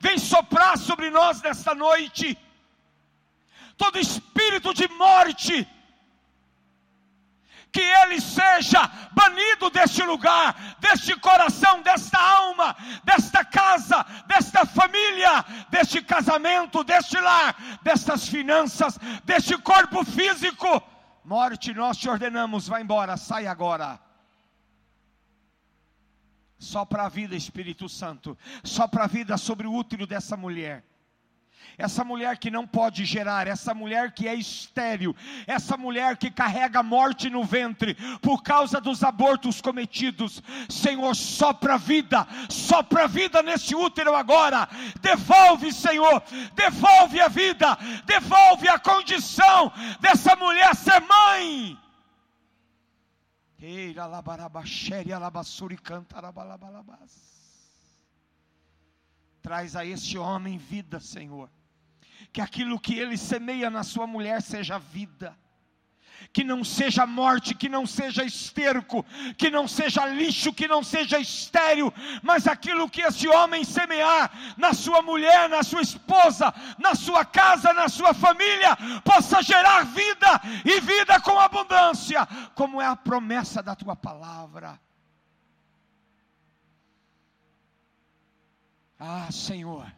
vem 0.00 0.18
soprar 0.18 0.78
sobre 0.78 1.10
nós 1.10 1.42
nesta 1.42 1.74
noite. 1.74 2.38
Todo 3.76 3.98
espírito 3.98 4.72
de 4.74 4.88
morte, 4.88 5.66
que 7.72 7.80
ele 7.80 8.20
seja 8.20 8.86
banido 9.12 9.70
deste 9.70 10.02
lugar, 10.02 10.76
deste 10.80 11.14
coração, 11.20 11.82
desta 11.82 12.18
alma, 12.18 12.76
desta 13.04 13.44
casa, 13.44 14.04
desta 14.26 14.64
família, 14.66 15.44
deste 15.70 16.02
casamento, 16.02 16.82
deste 16.82 17.20
lar, 17.20 17.56
destas 17.82 18.28
finanças, 18.28 18.98
deste 19.24 19.56
corpo 19.58 20.04
físico. 20.04 20.82
Morte, 21.24 21.74
nós 21.74 21.96
te 21.96 22.08
ordenamos, 22.08 22.68
vai 22.68 22.82
embora, 22.82 23.16
sai 23.16 23.46
agora. 23.46 24.00
Só 26.58 26.84
para 26.84 27.04
a 27.04 27.08
vida, 27.08 27.36
Espírito 27.36 27.88
Santo. 27.88 28.36
Só 28.64 28.88
para 28.88 29.04
a 29.04 29.06
vida 29.06 29.36
sobre 29.36 29.66
o 29.66 29.72
útero 29.72 30.06
dessa 30.06 30.36
mulher. 30.36 30.84
Essa 31.76 32.04
mulher 32.04 32.38
que 32.38 32.50
não 32.50 32.66
pode 32.66 33.04
gerar, 33.04 33.46
essa 33.46 33.72
mulher 33.72 34.12
que 34.12 34.26
é 34.26 34.34
estéril, 34.34 35.14
essa 35.46 35.76
mulher 35.76 36.16
que 36.16 36.30
carrega 36.30 36.82
morte 36.82 37.30
no 37.30 37.44
ventre 37.44 37.94
por 38.20 38.42
causa 38.42 38.80
dos 38.80 39.04
abortos 39.04 39.60
cometidos. 39.60 40.42
Senhor, 40.68 41.14
só 41.14 41.52
para 41.52 41.74
a 41.74 41.78
vida, 41.78 42.26
só 42.48 42.82
para 42.82 43.04
a 43.04 43.06
vida 43.06 43.42
nesse 43.42 43.74
útero 43.74 44.14
agora. 44.14 44.68
Devolve, 45.00 45.72
Senhor, 45.72 46.22
devolve 46.54 47.20
a 47.20 47.28
vida, 47.28 47.78
devolve 48.04 48.68
a 48.68 48.78
condição 48.78 49.72
dessa 50.00 50.34
mulher 50.36 50.74
ser 50.74 51.00
mãe 51.00 51.78
Traz 59.42 59.76
a 59.76 59.84
este 59.84 60.18
homem 60.18 60.58
vida, 60.58 61.00
Senhor. 61.00 61.50
Que 62.32 62.40
aquilo 62.40 62.80
que 62.80 62.98
ele 62.98 63.16
semeia 63.16 63.70
na 63.70 63.82
sua 63.82 64.06
mulher 64.06 64.42
seja 64.42 64.78
vida 64.78 65.36
que 66.32 66.44
não 66.44 66.64
seja 66.64 67.06
morte, 67.06 67.54
que 67.54 67.68
não 67.68 67.86
seja 67.86 68.24
esterco, 68.24 69.04
que 69.36 69.50
não 69.50 69.66
seja 69.66 70.06
lixo, 70.06 70.52
que 70.52 70.68
não 70.68 70.82
seja 70.82 71.18
estéril, 71.18 71.92
mas 72.22 72.46
aquilo 72.46 72.88
que 72.88 73.02
esse 73.02 73.28
homem 73.28 73.64
semear 73.64 74.30
na 74.56 74.72
sua 74.72 75.02
mulher, 75.02 75.48
na 75.48 75.62
sua 75.62 75.82
esposa, 75.82 76.52
na 76.78 76.94
sua 76.94 77.24
casa, 77.24 77.72
na 77.72 77.88
sua 77.88 78.12
família, 78.12 78.76
possa 79.04 79.42
gerar 79.42 79.84
vida 79.84 80.40
e 80.64 80.80
vida 80.80 81.20
com 81.20 81.38
abundância, 81.38 82.26
como 82.54 82.80
é 82.80 82.86
a 82.86 82.96
promessa 82.96 83.62
da 83.62 83.74
tua 83.74 83.96
palavra. 83.96 84.78
Ah, 88.98 89.30
Senhor, 89.30 89.90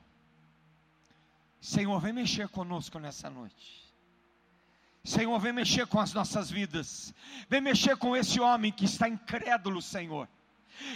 Senhor, 1.61 1.99
vem 2.00 2.12
mexer 2.12 2.49
conosco 2.49 2.99
nessa 2.99 3.30
noite. 3.30 3.80
Senhor, 5.04 5.38
vem 5.38 5.52
mexer 5.52 5.87
com 5.87 5.99
as 5.99 6.12
nossas 6.12 6.50
vidas. 6.50 7.14
Vem 7.49 7.61
mexer 7.61 7.97
com 7.97 8.16
esse 8.16 8.38
homem 8.38 8.71
que 8.71 8.85
está 8.85 9.09
incrédulo, 9.09 9.80
Senhor. 9.80 10.28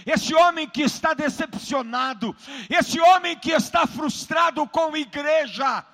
Esse 0.06 0.34
homem 0.34 0.68
que 0.68 0.82
está 0.82 1.12
decepcionado, 1.12 2.34
esse 2.70 2.98
homem 3.00 3.38
que 3.38 3.50
está 3.50 3.86
frustrado 3.86 4.66
com 4.68 4.96
igreja, 4.96 5.84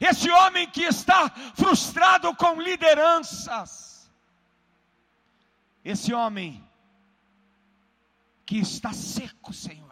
esse 0.00 0.30
homem 0.30 0.68
que 0.68 0.82
está 0.82 1.30
frustrado 1.54 2.34
com 2.36 2.60
lideranças, 2.60 4.10
esse 5.84 6.12
homem 6.12 6.62
que 8.46 8.58
está 8.58 8.92
seco, 8.92 9.52
Senhor, 9.52 9.89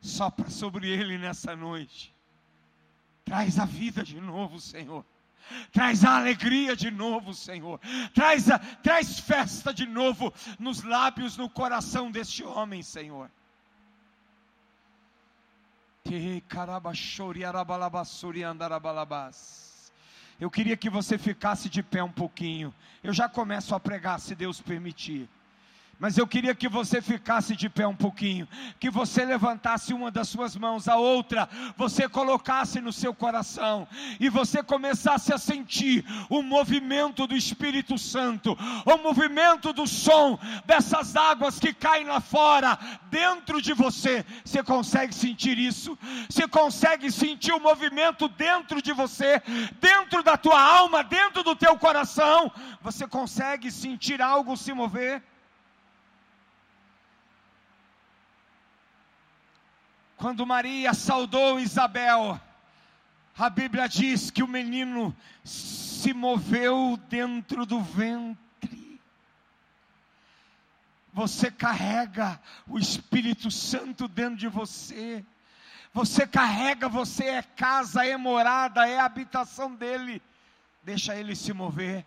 sopra 0.00 0.48
sobre 0.48 0.88
ele 0.88 1.18
nessa 1.18 1.54
noite, 1.54 2.14
traz 3.24 3.58
a 3.58 3.64
vida 3.64 4.02
de 4.02 4.20
novo, 4.20 4.58
Senhor. 4.60 5.04
Traz 5.72 6.04
a 6.04 6.16
alegria 6.16 6.76
de 6.76 6.90
novo, 6.90 7.34
Senhor. 7.34 7.80
Traz, 8.14 8.48
a, 8.48 8.58
traz 8.58 9.18
festa 9.18 9.74
de 9.74 9.86
novo 9.86 10.32
nos 10.58 10.82
lábios, 10.82 11.36
no 11.36 11.48
coração 11.48 12.10
deste 12.10 12.44
homem, 12.44 12.82
Senhor. 12.82 13.30
Eu 20.40 20.50
queria 20.50 20.76
que 20.76 20.88
você 20.88 21.18
ficasse 21.18 21.68
de 21.68 21.82
pé 21.82 22.02
um 22.02 22.10
pouquinho. 22.10 22.74
Eu 23.02 23.12
já 23.12 23.28
começo 23.28 23.74
a 23.74 23.80
pregar, 23.80 24.18
se 24.18 24.34
Deus 24.34 24.60
permitir. 24.60 25.28
Mas 26.00 26.16
eu 26.16 26.26
queria 26.26 26.54
que 26.54 26.66
você 26.66 27.02
ficasse 27.02 27.54
de 27.54 27.68
pé 27.68 27.86
um 27.86 27.94
pouquinho, 27.94 28.48
que 28.78 28.88
você 28.88 29.22
levantasse 29.22 29.92
uma 29.92 30.10
das 30.10 30.30
suas 30.30 30.56
mãos, 30.56 30.88
a 30.88 30.96
outra 30.96 31.46
você 31.76 32.08
colocasse 32.08 32.80
no 32.80 32.90
seu 32.90 33.12
coração 33.12 33.86
e 34.18 34.30
você 34.30 34.62
começasse 34.62 35.30
a 35.30 35.36
sentir 35.36 36.02
o 36.30 36.40
movimento 36.40 37.26
do 37.26 37.36
Espírito 37.36 37.98
Santo, 37.98 38.56
o 38.86 38.96
movimento 38.96 39.74
do 39.74 39.86
som 39.86 40.38
dessas 40.64 41.16
águas 41.16 41.60
que 41.60 41.74
caem 41.74 42.06
lá 42.06 42.18
fora, 42.18 42.78
dentro 43.10 43.60
de 43.60 43.74
você. 43.74 44.24
Você 44.42 44.62
consegue 44.62 45.14
sentir 45.14 45.58
isso? 45.58 45.98
Você 46.30 46.48
consegue 46.48 47.12
sentir 47.12 47.52
o 47.52 47.60
movimento 47.60 48.26
dentro 48.26 48.80
de 48.80 48.94
você, 48.94 49.42
dentro 49.78 50.22
da 50.22 50.38
tua 50.38 50.62
alma, 50.62 51.04
dentro 51.04 51.42
do 51.42 51.54
teu 51.54 51.76
coração? 51.76 52.50
Você 52.80 53.06
consegue 53.06 53.70
sentir 53.70 54.22
algo 54.22 54.56
se 54.56 54.72
mover? 54.72 55.22
Quando 60.20 60.44
Maria 60.44 60.92
saudou 60.92 61.58
Isabel, 61.58 62.38
a 63.38 63.48
Bíblia 63.48 63.88
diz 63.88 64.30
que 64.30 64.42
o 64.42 64.46
menino 64.46 65.16
se 65.42 66.12
moveu 66.12 67.00
dentro 67.08 67.64
do 67.64 67.80
ventre. 67.80 69.00
Você 71.10 71.50
carrega 71.50 72.38
o 72.68 72.78
Espírito 72.78 73.50
Santo 73.50 74.06
dentro 74.06 74.36
de 74.36 74.46
você. 74.46 75.24
Você 75.94 76.26
carrega, 76.26 76.86
você 76.86 77.24
é 77.24 77.42
casa, 77.42 78.04
é 78.04 78.14
morada, 78.18 78.86
é 78.86 79.00
habitação 79.00 79.74
dele. 79.74 80.20
Deixa 80.82 81.16
ele 81.16 81.34
se 81.34 81.54
mover. 81.54 82.04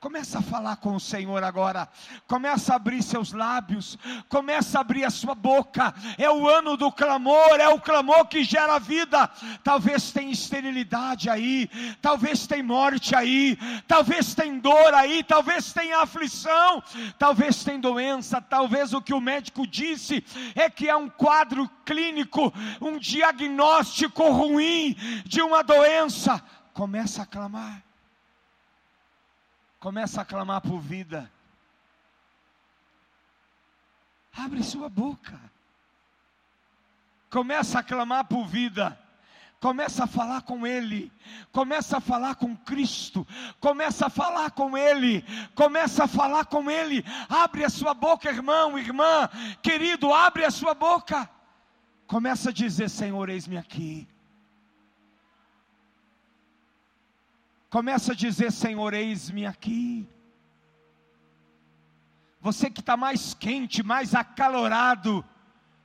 Começa 0.00 0.38
a 0.38 0.42
falar 0.42 0.76
com 0.76 0.94
o 0.94 1.00
Senhor 1.00 1.42
agora. 1.42 1.88
Começa 2.28 2.72
a 2.72 2.76
abrir 2.76 3.02
seus 3.02 3.32
lábios. 3.32 3.98
Começa 4.28 4.78
a 4.78 4.80
abrir 4.80 5.04
a 5.04 5.10
sua 5.10 5.34
boca. 5.34 5.92
É 6.16 6.30
o 6.30 6.48
ano 6.48 6.76
do 6.76 6.92
clamor. 6.92 7.58
É 7.58 7.68
o 7.68 7.80
clamor 7.80 8.26
que 8.26 8.44
gera 8.44 8.78
vida. 8.78 9.28
Talvez 9.64 10.12
tem 10.12 10.30
esterilidade 10.30 11.28
aí. 11.28 11.68
Talvez 12.00 12.46
tem 12.46 12.62
morte 12.62 13.16
aí. 13.16 13.58
Talvez 13.88 14.36
tem 14.36 14.60
dor 14.60 14.94
aí. 14.94 15.24
Talvez 15.24 15.72
tem 15.72 15.92
aflição. 15.92 16.80
Talvez 17.18 17.64
tem 17.64 17.80
doença. 17.80 18.40
Talvez 18.40 18.94
o 18.94 19.02
que 19.02 19.12
o 19.12 19.20
médico 19.20 19.66
disse 19.66 20.24
é 20.54 20.70
que 20.70 20.88
é 20.88 20.94
um 20.94 21.08
quadro 21.08 21.68
clínico, 21.84 22.52
um 22.80 23.00
diagnóstico 23.00 24.30
ruim 24.30 24.94
de 25.24 25.42
uma 25.42 25.64
doença. 25.64 26.40
Começa 26.72 27.22
a 27.22 27.26
clamar. 27.26 27.87
Começa 29.78 30.22
a 30.22 30.24
clamar 30.24 30.60
por 30.60 30.80
vida. 30.80 31.30
Abre 34.36 34.62
sua 34.62 34.88
boca. 34.88 35.38
Começa 37.30 37.78
a 37.78 37.82
clamar 37.82 38.24
por 38.24 38.46
vida. 38.46 38.98
Começa 39.60 40.04
a 40.04 40.06
falar 40.06 40.42
com 40.42 40.64
Ele, 40.64 41.10
começa 41.50 41.96
a 41.96 42.00
falar 42.00 42.36
com 42.36 42.56
Cristo, 42.56 43.26
começa 43.58 44.06
a 44.06 44.10
falar 44.10 44.52
com 44.52 44.78
Ele, 44.78 45.24
começa 45.52 46.04
a 46.04 46.06
falar 46.06 46.44
com 46.44 46.70
Ele. 46.70 47.04
Abre 47.28 47.64
a 47.64 47.68
sua 47.68 47.92
boca, 47.92 48.30
irmão, 48.30 48.78
irmã, 48.78 49.28
querido, 49.60 50.14
abre 50.14 50.44
a 50.44 50.50
sua 50.52 50.74
boca. 50.74 51.28
Começa 52.06 52.50
a 52.50 52.52
dizer: 52.52 52.88
Senhor, 52.88 53.28
eis-me 53.28 53.58
aqui. 53.58 54.06
Começa 57.70 58.12
a 58.12 58.14
dizer: 58.14 58.50
Senhor, 58.50 58.94
eis-me 58.94 59.44
aqui. 59.44 60.08
Você 62.40 62.70
que 62.70 62.80
está 62.80 62.96
mais 62.96 63.34
quente, 63.34 63.82
mais 63.82 64.14
acalorado, 64.14 65.24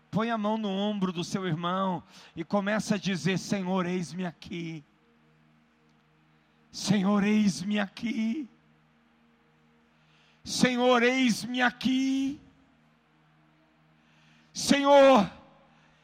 põe 0.09 0.29
a 0.29 0.37
mão 0.37 0.57
no 0.57 0.69
ombro 0.69 1.11
do 1.11 1.23
seu 1.23 1.45
irmão 1.45 2.03
e 2.35 2.43
começa 2.43 2.95
a 2.95 2.97
dizer: 2.97 3.37
Senhor, 3.37 3.85
eis-me 3.85 4.25
aqui. 4.25 4.83
Senhor, 6.71 7.23
eis-me 7.23 7.79
aqui. 7.79 8.49
Senhor, 10.43 11.03
eis-me 11.03 11.61
aqui. 11.61 12.41
Senhor, 14.53 15.31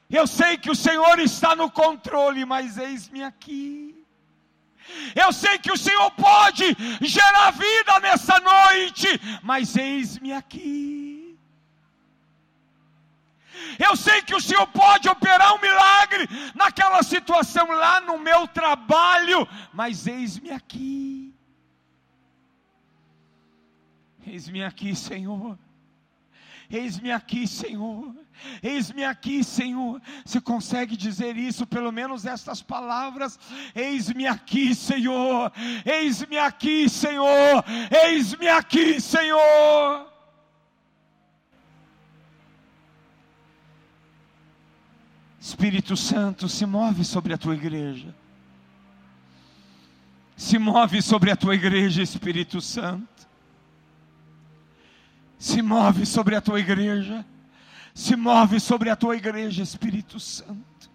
eu 0.10 0.26
sei 0.26 0.58
que 0.58 0.72
o 0.72 0.76
Senhor 0.76 1.20
está 1.20 1.56
no 1.56 1.70
controle, 1.72 2.46
mas 2.46 2.78
eis-me 2.78 3.24
aqui. 3.24 3.89
Eu 5.16 5.32
sei 5.32 5.58
que 5.58 5.72
o 5.72 5.78
Senhor 5.78 6.12
pode 6.12 6.76
gerar 7.02 7.52
vida 7.52 8.00
nessa 8.00 8.40
noite, 8.40 9.08
mas 9.44 9.76
eis-me 9.76 10.34
aqui. 10.34 11.38
Eu 13.78 13.96
sei 13.96 14.22
que 14.22 14.36
o 14.36 14.42
Senhor 14.42 14.68
pode 14.68 15.08
operar 15.08 15.54
um 15.56 15.62
milagre 15.62 16.28
naquela 16.54 17.02
situação 17.04 17.72
lá 17.72 18.02
no 18.02 18.18
meu 18.18 18.48
trabalho, 18.48 19.48
mas 19.74 20.08
eis-me 20.08 20.52
aqui. 20.52 21.34
Eis-me 24.26 24.64
aqui, 24.64 24.96
Senhor. 24.96 25.58
Eis-me 26.70 27.12
aqui, 27.12 27.48
Senhor. 27.48 28.14
Eis-me 28.62 29.04
aqui, 29.04 29.44
Senhor. 29.44 30.00
Você 30.24 30.40
consegue 30.40 30.96
dizer 30.96 31.36
isso, 31.36 31.66
pelo 31.66 31.92
menos 31.92 32.26
estas 32.26 32.62
palavras? 32.62 33.40
Eis-me 33.74 34.28
aqui, 34.28 34.76
Senhor. 34.76 35.52
Eis-me 35.84 36.38
aqui, 36.38 36.88
Senhor. 36.88 37.66
Eis-me 38.06 38.48
aqui, 38.48 39.02
Senhor. 39.02 40.08
Espírito 45.40 45.98
Santo, 45.98 46.48
se 46.48 46.68
move 46.68 47.04
sobre 47.04 47.34
a 47.34 47.38
tua 47.38 47.56
igreja. 47.56 48.14
Se 50.38 50.60
move 50.60 51.02
sobre 51.02 51.32
a 51.32 51.36
tua 51.36 51.56
igreja, 51.56 52.04
Espírito 52.04 52.62
Santo 52.62 53.29
se 55.40 55.62
move 55.62 56.06
sobre 56.06 56.36
a 56.36 56.42
tua 56.42 56.60
igreja, 56.60 57.26
se 57.96 58.14
move 58.18 58.60
sobre 58.60 58.90
a 58.90 58.96
tua 58.96 59.16
igreja, 59.16 59.64
Espírito 59.64 60.20
Santo. 60.20 60.92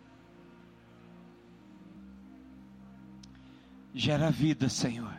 Gera 3.94 4.30
vida, 4.30 4.68
Senhor. 4.68 5.14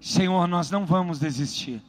Senhor, 0.00 0.48
nós 0.48 0.68
não 0.70 0.84
vamos 0.84 1.20
desistir. 1.20 1.80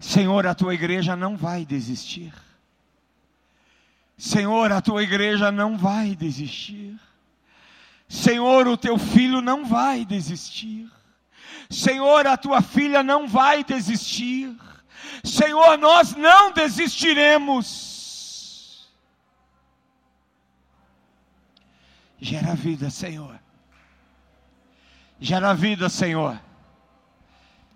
Senhor, 0.00 0.46
a 0.46 0.54
tua 0.54 0.74
igreja 0.74 1.14
não 1.14 1.36
vai 1.36 1.64
desistir. 1.64 2.32
Senhor, 4.16 4.72
a 4.72 4.80
tua 4.80 5.02
igreja 5.04 5.52
não 5.52 5.78
vai 5.78 6.16
desistir. 6.16 6.98
Senhor, 8.08 8.66
o 8.66 8.76
teu 8.76 8.98
filho 8.98 9.40
não 9.40 9.64
vai 9.64 10.04
desistir. 10.04 10.90
Senhor, 11.70 12.26
a 12.26 12.36
tua 12.36 12.60
filha 12.60 13.02
não 13.02 13.28
vai 13.28 13.62
desistir. 13.62 14.54
Senhor, 15.22 15.78
nós 15.78 16.16
não 16.16 16.52
desistiremos. 16.52 17.88
Gera 22.20 22.54
vida, 22.56 22.90
Senhor. 22.90 23.40
Gera 25.20 25.54
vida, 25.54 25.88
Senhor. 25.88 26.40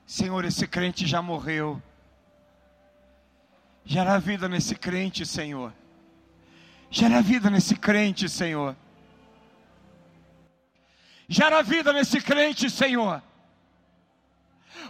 Senhor, 0.05 0.45
esse 0.45 0.67
crente 0.67 1.07
já 1.07 1.23
morreu. 1.23 1.81
Gera 3.85 4.19
vida 4.19 4.49
nesse 4.49 4.75
crente, 4.75 5.25
Senhor. 5.25 5.73
Gera 6.91 7.23
vida 7.23 7.49
nesse 7.49 7.77
crente, 7.77 8.29
Senhor. 8.29 8.77
Gera 11.29 11.63
vida 11.63 11.93
nesse 11.93 12.21
crente, 12.21 12.69
Senhor. 12.69 13.23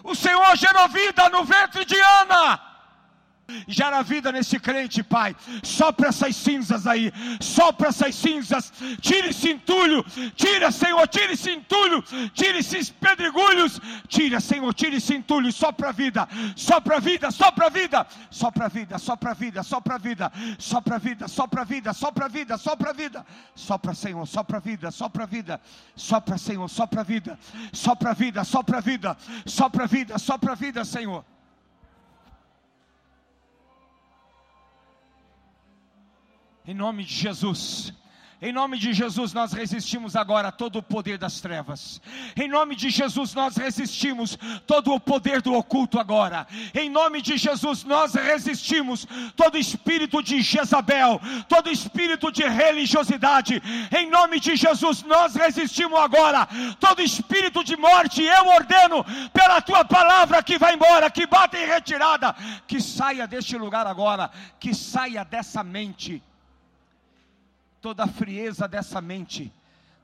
O 0.03 0.15
Senhor 0.15 0.57
gerou 0.57 0.89
vida 0.89 1.29
no 1.29 1.45
ventre 1.45 1.85
de 1.85 1.99
Ana. 2.01 2.74
Gera 3.69 4.03
vida 4.03 4.33
nesse 4.33 4.59
crente, 4.59 5.03
Pai. 5.03 5.37
Sopra 5.63 6.09
essas 6.09 6.35
cinzas 6.35 6.87
aí. 6.87 7.13
Sopra 7.41 7.89
essas 7.89 8.15
cinzas. 8.15 8.73
Tire 9.01 9.29
esse 9.29 9.51
entulho. 9.51 10.05
Tira, 10.35 10.71
Senhor. 10.71 11.07
Tire 11.09 11.35
esse 11.35 11.51
entulho. 11.51 12.03
Tire 12.33 12.59
esses 12.59 12.91
pedregulhos. 12.91 13.81
Tira, 14.09 14.41
Senhor. 14.41 14.73
Tire 14.73 14.97
esse 14.97 15.15
entulho. 15.15 15.53
Sopra 15.53 15.93
vida. 15.93 16.29
Sopra 16.57 17.01
vida. 17.01 17.31
Sopra 17.31 17.69
vida. 17.69 18.07
Sopra 18.31 18.59
vida. 18.59 18.99
Sopra 18.99 19.35
vida. 19.35 19.63
Sopra 19.63 19.99
vida. 19.99 20.31
Sopra 20.59 20.99
vida. 20.99 21.29
Sopra 21.29 21.65
vida. 21.65 21.93
Sopra 21.93 22.29
vida. 22.29 22.59
Sopra 22.59 22.93
vida. 22.93 23.27
Sopra, 23.55 23.95
Senhor. 23.95 24.27
Sopra 24.27 24.61
vida. 24.61 24.91
Sopra 24.91 25.27
vida. 25.27 25.61
Sopra, 25.95 26.39
Senhor. 26.39 26.69
Sopra 26.69 27.05
vida. 27.05 27.39
Sopra 27.73 28.15
vida. 28.15 28.45
Sopra 28.45 28.81
vida. 28.81 29.17
Sopra 29.47 29.87
vida. 29.87 30.19
Sopra 30.19 30.55
vida, 30.55 30.85
Senhor. 30.85 31.34
Em 36.67 36.73
nome 36.73 37.05
de 37.05 37.15
Jesus. 37.15 37.93
Em 38.41 38.53
nome 38.53 38.79
de 38.79 38.93
Jesus, 38.93 39.33
nós 39.33 39.53
resistimos 39.53 40.17
agora 40.17 40.53
todo 40.53 40.77
o 40.77 40.83
poder 40.83 41.17
das 41.17 41.41
trevas. 41.41 42.01
Em 42.37 42.49
nome 42.49 42.75
de 42.75 42.91
Jesus, 42.91 43.33
nós 43.33 43.57
resistimos 43.57 44.39
todo 44.67 44.93
o 44.93 45.01
poder 45.01 45.41
do 45.41 45.55
oculto 45.55 45.99
agora. 45.99 46.47
Em 46.75 46.91
nome 46.91 47.23
de 47.23 47.37
Jesus, 47.39 47.85
nós 47.85 48.15
resistimos 48.15 49.07
todo 49.37 49.57
espírito 49.57 50.23
de 50.23 50.43
Jezabel, 50.43 51.21
todo 51.49 51.71
espírito 51.71 52.31
de 52.31 52.43
religiosidade. 52.43 53.63
Em 53.97 54.11
nome 54.11 54.41
de 54.41 54.57
Jesus, 54.57 55.03
nós 55.03 55.35
resistimos 55.35 55.99
agora 55.99 56.47
todo 56.81 57.01
espírito 57.01 57.63
de 57.63 57.77
morte. 57.77 58.23
Eu 58.23 58.49
ordeno 58.49 59.05
pela 59.33 59.63
tua 59.63 59.85
palavra 59.85 60.43
que 60.43 60.59
vá 60.59 60.73
embora, 60.73 61.11
que 61.11 61.27
bata 61.27 61.59
em 61.59 61.67
retirada, 61.67 62.35
que 62.67 62.81
saia 62.81 63.27
deste 63.27 63.57
lugar 63.57 63.87
agora, 63.87 64.31
que 64.59 64.75
saia 64.75 65.25
dessa 65.25 65.63
mente 65.63 66.23
toda 67.85 68.05
a 68.05 68.09
frieza 68.09 68.67
dessa 68.67 68.99
mente, 69.03 69.53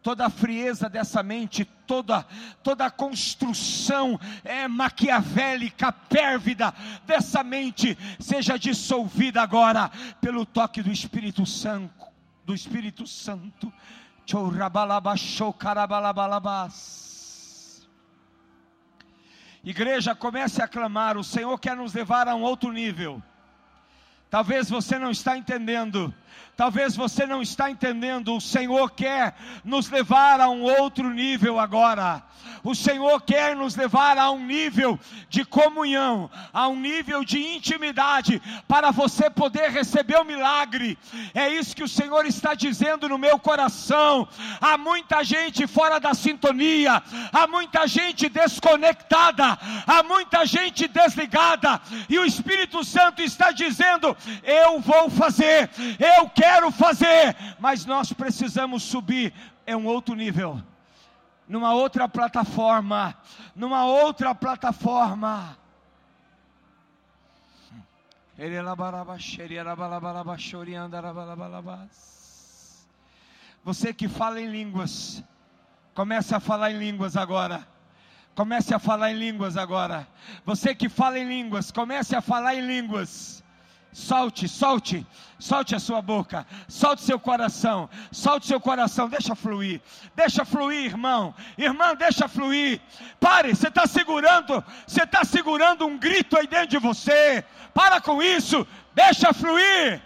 toda 0.02 0.26
a 0.26 0.28
frieza 0.28 0.86
dessa 0.86 1.22
mente, 1.22 1.64
toda, 1.64 2.26
toda 2.62 2.84
a 2.84 2.90
construção 2.90 4.20
é, 4.44 4.68
maquiavélica, 4.68 5.90
pérvida 5.90 6.74
dessa 7.06 7.42
mente, 7.42 7.96
seja 8.18 8.58
dissolvida 8.58 9.40
agora 9.40 9.90
pelo 10.20 10.44
toque 10.44 10.82
do 10.82 10.92
Espírito 10.92 11.46
Santo, 11.46 12.04
do 12.44 12.52
Espírito 12.52 13.06
Santo. 13.06 13.72
Igreja, 19.64 20.14
comece 20.14 20.60
a 20.60 20.68
clamar, 20.68 21.16
o 21.16 21.24
Senhor 21.24 21.58
quer 21.58 21.74
nos 21.74 21.94
levar 21.94 22.28
a 22.28 22.34
um 22.34 22.42
outro 22.42 22.70
nível. 22.72 23.22
Talvez 24.28 24.68
você 24.68 24.98
não 24.98 25.10
está 25.10 25.38
entendendo. 25.38 26.14
Talvez 26.56 26.94
você 26.94 27.26
não 27.26 27.40
está 27.40 27.70
entendendo. 27.70 28.36
O 28.36 28.40
Senhor 28.40 28.90
quer 28.90 29.34
nos 29.64 29.88
levar 29.88 30.40
a 30.40 30.48
um 30.48 30.62
outro 30.62 31.10
nível 31.10 31.58
agora. 31.58 32.22
O 32.62 32.74
Senhor 32.74 33.22
quer 33.22 33.56
nos 33.56 33.74
levar 33.74 34.18
a 34.18 34.30
um 34.30 34.44
nível 34.44 34.98
de 35.28 35.44
comunhão, 35.44 36.30
a 36.52 36.68
um 36.68 36.76
nível 36.76 37.24
de 37.24 37.38
intimidade, 37.38 38.40
para 38.68 38.90
você 38.90 39.30
poder 39.30 39.70
receber 39.70 40.16
o 40.16 40.24
milagre. 40.24 40.98
É 41.34 41.48
isso 41.48 41.74
que 41.74 41.82
o 41.82 41.88
Senhor 41.88 42.26
está 42.26 42.54
dizendo 42.54 43.08
no 43.08 43.16
meu 43.16 43.38
coração. 43.38 44.28
Há 44.60 44.76
muita 44.76 45.24
gente 45.24 45.66
fora 45.66 45.98
da 45.98 46.12
sintonia, 46.12 47.02
há 47.32 47.46
muita 47.46 47.86
gente 47.86 48.28
desconectada, 48.28 49.58
há 49.86 50.02
muita 50.02 50.44
gente 50.44 50.86
desligada, 50.86 51.80
e 52.08 52.18
o 52.18 52.26
Espírito 52.26 52.84
Santo 52.84 53.22
está 53.22 53.52
dizendo: 53.52 54.14
Eu 54.42 54.80
vou 54.80 55.08
fazer, 55.08 55.70
eu 55.98 56.19
quero 56.28 56.70
fazer, 56.70 57.37
mas 57.59 57.85
nós 57.85 58.12
precisamos 58.12 58.83
subir 58.83 59.33
é 59.66 59.76
um 59.76 59.87
outro 59.87 60.14
nível 60.14 60.62
numa 61.50 61.74
outra 61.74 62.09
plataforma, 62.09 63.16
numa 63.56 63.85
outra 63.85 64.33
plataforma. 64.33 65.59
Você 73.64 73.92
que 73.92 74.09
fala 74.09 74.40
em 74.40 74.46
línguas, 74.46 75.24
comece 75.92 76.35
a 76.35 76.40
falar 76.40 76.70
em 76.70 76.78
línguas 76.78 77.16
agora. 77.16 77.66
Comece 78.37 78.72
a 78.72 78.78
falar 78.78 79.11
em 79.11 79.18
línguas 79.18 79.56
agora. 79.56 80.06
Você 80.46 80.72
que 80.72 80.88
fala 80.88 81.18
em 81.18 81.28
línguas, 81.28 81.72
comece 81.72 82.14
a 82.14 82.20
falar 82.20 82.54
em 82.54 82.64
línguas. 82.64 83.42
Solte, 83.92 84.46
solte, 84.46 85.05
solte 85.37 85.74
a 85.74 85.81
sua 85.81 86.00
boca, 86.00 86.46
solte 86.68 87.03
seu 87.03 87.18
coração, 87.18 87.90
solte 88.12 88.46
seu 88.46 88.61
coração, 88.61 89.09
deixa 89.09 89.35
fluir, 89.35 89.81
deixa 90.14 90.44
fluir, 90.44 90.85
irmão, 90.85 91.35
irmã, 91.59 91.96
deixa 91.96 92.29
fluir. 92.29 92.81
Pare, 93.18 93.55
você 93.55 93.66
está 93.66 93.88
segurando, 93.88 94.64
você 94.87 95.03
está 95.03 95.24
segurando 95.24 95.87
um 95.87 95.98
grito 95.98 96.37
aí 96.37 96.46
dentro 96.46 96.68
de 96.68 96.79
você. 96.79 97.44
Para 97.74 98.00
com 98.00 98.22
isso, 98.22 98.64
deixa 98.94 99.33
fluir, 99.33 100.00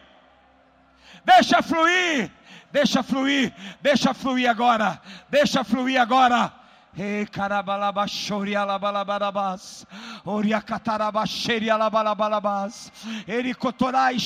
deixa 1.22 1.60
fluir, 1.62 2.30
deixa 2.72 3.02
fluir, 3.02 3.52
deixa 3.82 4.14
fluir 4.14 4.48
agora, 4.48 4.98
deixa 5.28 5.62
fluir 5.62 6.00
agora. 6.00 6.63
E 6.96 7.26
carabalabashori 7.26 8.54
alabalabalabas. 8.54 9.84
Oriacatarabasheri 10.24 11.68
alabalabalabas. 11.70 12.92
Ericotorai 13.26 14.18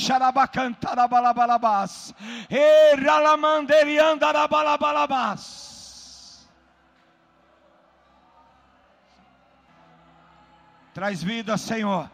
andarabalabas. 3.98 5.68
Traz 10.92 11.22
vida, 11.22 11.56
Senhor. 11.56 12.10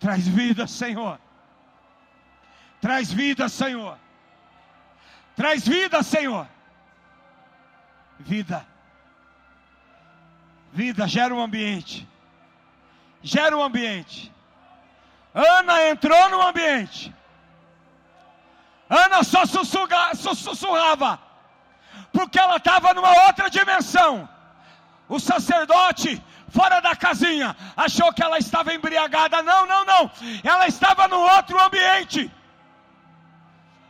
Traz 0.00 0.26
vida, 0.26 0.66
Senhor. 0.66 1.18
Traz 2.80 3.12
vida, 3.12 3.48
Senhor. 3.48 3.96
Traz 5.36 5.68
vida, 5.68 6.02
Senhor. 6.02 6.46
Vida. 8.20 8.66
Vida 10.72 11.06
gera 11.06 11.34
um 11.34 11.40
ambiente. 11.40 12.06
Gera 13.22 13.56
um 13.56 13.62
ambiente. 13.62 14.32
Ana 15.34 15.88
entrou 15.88 16.30
no 16.30 16.40
ambiente. 16.42 17.14
Ana 18.88 19.22
só 19.22 19.46
sussurra, 19.46 20.14
sussurrava, 20.14 21.18
porque 22.12 22.38
ela 22.38 22.56
estava 22.56 22.92
numa 22.92 23.26
outra 23.26 23.48
dimensão. 23.48 24.28
O 25.08 25.18
sacerdote, 25.18 26.22
fora 26.48 26.80
da 26.80 26.94
casinha, 26.96 27.56
achou 27.76 28.12
que 28.12 28.22
ela 28.22 28.38
estava 28.38 28.74
embriagada. 28.74 29.42
Não, 29.42 29.66
não, 29.66 29.84
não. 29.84 30.10
Ela 30.42 30.66
estava 30.66 31.08
no 31.08 31.20
outro 31.20 31.60
ambiente. 31.60 32.30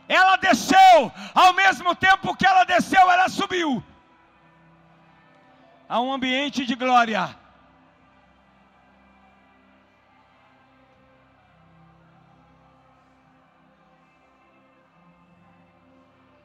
Ela 0.07 0.35
desceu, 0.37 1.11
ao 1.33 1.53
mesmo 1.53 1.95
tempo 1.95 2.35
que 2.35 2.45
ela 2.45 2.63
desceu, 2.63 3.09
ela 3.09 3.27
subiu 3.29 3.83
a 5.91 5.99
um 5.99 6.13
ambiente 6.13 6.65
de 6.65 6.73
glória. 6.73 7.35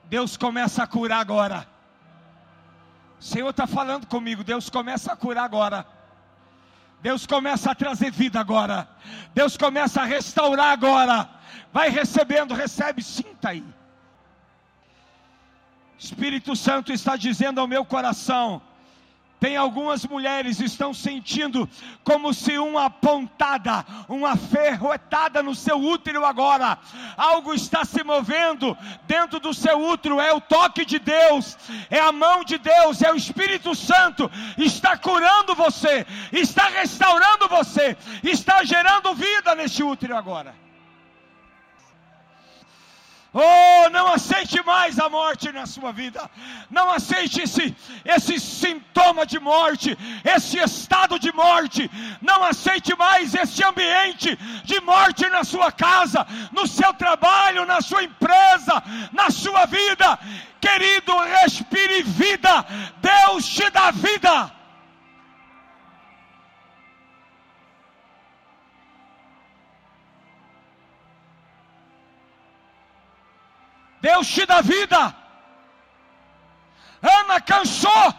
Deus 0.06 0.36
começa 0.36 0.82
a 0.82 0.86
curar 0.88 1.20
agora. 1.20 1.64
O 3.20 3.22
Senhor 3.22 3.50
está 3.50 3.68
falando 3.68 4.08
comigo. 4.08 4.42
Deus 4.42 4.68
começa 4.68 5.12
a 5.12 5.16
curar 5.16 5.44
agora. 5.44 5.86
Deus 7.00 7.24
começa 7.24 7.70
a 7.70 7.74
trazer 7.76 8.10
vida 8.10 8.40
agora. 8.40 8.88
Deus 9.32 9.56
começa 9.56 10.02
a 10.02 10.04
restaurar 10.04 10.72
agora. 10.72 11.30
Vai 11.72 11.88
recebendo, 11.88 12.52
recebe, 12.52 13.00
sinta 13.00 13.50
aí. 13.50 13.64
Espírito 15.96 16.56
Santo 16.56 16.92
está 16.92 17.14
dizendo 17.14 17.60
ao 17.60 17.68
meu 17.68 17.84
coração: 17.84 18.60
tem 19.38 19.56
algumas 19.56 20.04
mulheres 20.04 20.60
estão 20.60 20.94
sentindo 20.94 21.68
como 22.02 22.32
se 22.32 22.58
uma 22.58 22.88
pontada, 22.88 23.84
uma 24.08 24.36
ferroetada 24.36 25.42
no 25.42 25.54
seu 25.54 25.78
útero 25.78 26.24
agora. 26.24 26.78
Algo 27.16 27.52
está 27.52 27.84
se 27.84 28.02
movendo 28.02 28.76
dentro 29.06 29.38
do 29.38 29.52
seu 29.52 29.78
útero, 29.78 30.20
é 30.20 30.32
o 30.32 30.40
toque 30.40 30.84
de 30.84 30.98
Deus, 30.98 31.56
é 31.90 32.00
a 32.00 32.12
mão 32.12 32.44
de 32.44 32.58
Deus, 32.58 33.02
é 33.02 33.12
o 33.12 33.16
Espírito 33.16 33.74
Santo, 33.74 34.30
está 34.56 34.96
curando 34.96 35.54
você, 35.54 36.06
está 36.32 36.68
restaurando 36.68 37.48
você, 37.48 37.96
está 38.22 38.64
gerando 38.64 39.14
vida 39.14 39.54
nesse 39.54 39.82
útero 39.82 40.16
agora. 40.16 40.65
Oh, 43.38 43.90
não 43.90 44.06
aceite 44.08 44.64
mais 44.64 44.98
a 44.98 45.10
morte 45.10 45.52
na 45.52 45.66
sua 45.66 45.92
vida. 45.92 46.30
Não 46.70 46.90
aceite 46.90 47.42
esse, 47.42 47.76
esse 48.02 48.40
sintoma 48.40 49.26
de 49.26 49.38
morte, 49.38 49.94
esse 50.24 50.56
estado 50.56 51.18
de 51.18 51.30
morte. 51.34 51.90
Não 52.22 52.42
aceite 52.42 52.96
mais 52.96 53.34
esse 53.34 53.62
ambiente 53.62 54.34
de 54.64 54.80
morte 54.80 55.28
na 55.28 55.44
sua 55.44 55.70
casa, 55.70 56.26
no 56.50 56.66
seu 56.66 56.94
trabalho, 56.94 57.66
na 57.66 57.82
sua 57.82 58.04
empresa, 58.04 58.82
na 59.12 59.28
sua 59.30 59.66
vida. 59.66 60.18
Querido, 60.58 61.12
respire 61.42 62.04
vida. 62.04 62.64
Deus 63.02 63.46
te 63.46 63.68
dá 63.68 63.90
vida. 63.90 64.55
Deus 74.00 74.26
te 74.28 74.46
dá 74.46 74.60
vida. 74.60 75.14
Ana 77.02 77.40
cansou. 77.40 78.14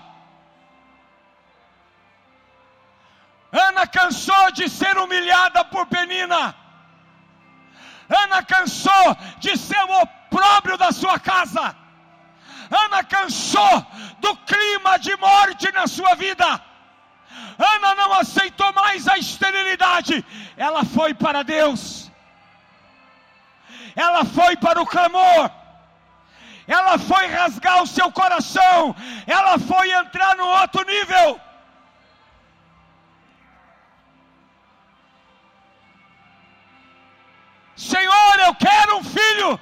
Ana 3.51 3.87
cansou 3.87 4.51
de 4.51 4.69
ser 4.69 4.97
humilhada 4.97 5.63
por 5.65 5.85
Penina. 5.87 6.55
Ana 8.09 8.43
cansou 8.43 9.17
de 9.39 9.57
ser 9.57 9.83
o 9.83 10.01
opróbrio 10.01 10.77
da 10.77 10.91
sua 10.91 11.19
casa. 11.19 11.75
Ana 12.69 13.03
cansou 13.03 13.85
do 14.19 14.35
clima 14.37 14.97
de 14.99 15.15
morte 15.17 15.71
na 15.71 15.87
sua 15.87 16.15
vida. 16.15 16.61
Ana 17.57 17.95
não 17.95 18.13
aceitou 18.13 18.71
mais 18.73 19.07
a 19.07 19.17
esterilidade. 19.17 20.25
Ela 20.55 20.83
foi 20.83 21.13
para 21.13 21.43
Deus. 21.43 22.11
Ela 23.95 24.25
foi 24.25 24.55
para 24.57 24.81
o 24.81 24.85
clamor 24.85 25.49
ela 26.67 26.97
foi 26.99 27.25
rasgar 27.27 27.81
o 27.81 27.87
seu 27.87 28.11
coração, 28.11 28.95
ela 29.25 29.57
foi 29.57 29.89
entrar 29.91 30.35
no 30.35 30.45
outro 30.45 30.83
nível. 30.83 31.39
Senhor, 37.75 38.39
eu 38.39 38.53
quero 38.55 38.97
um 38.97 39.03
filho. 39.03 39.59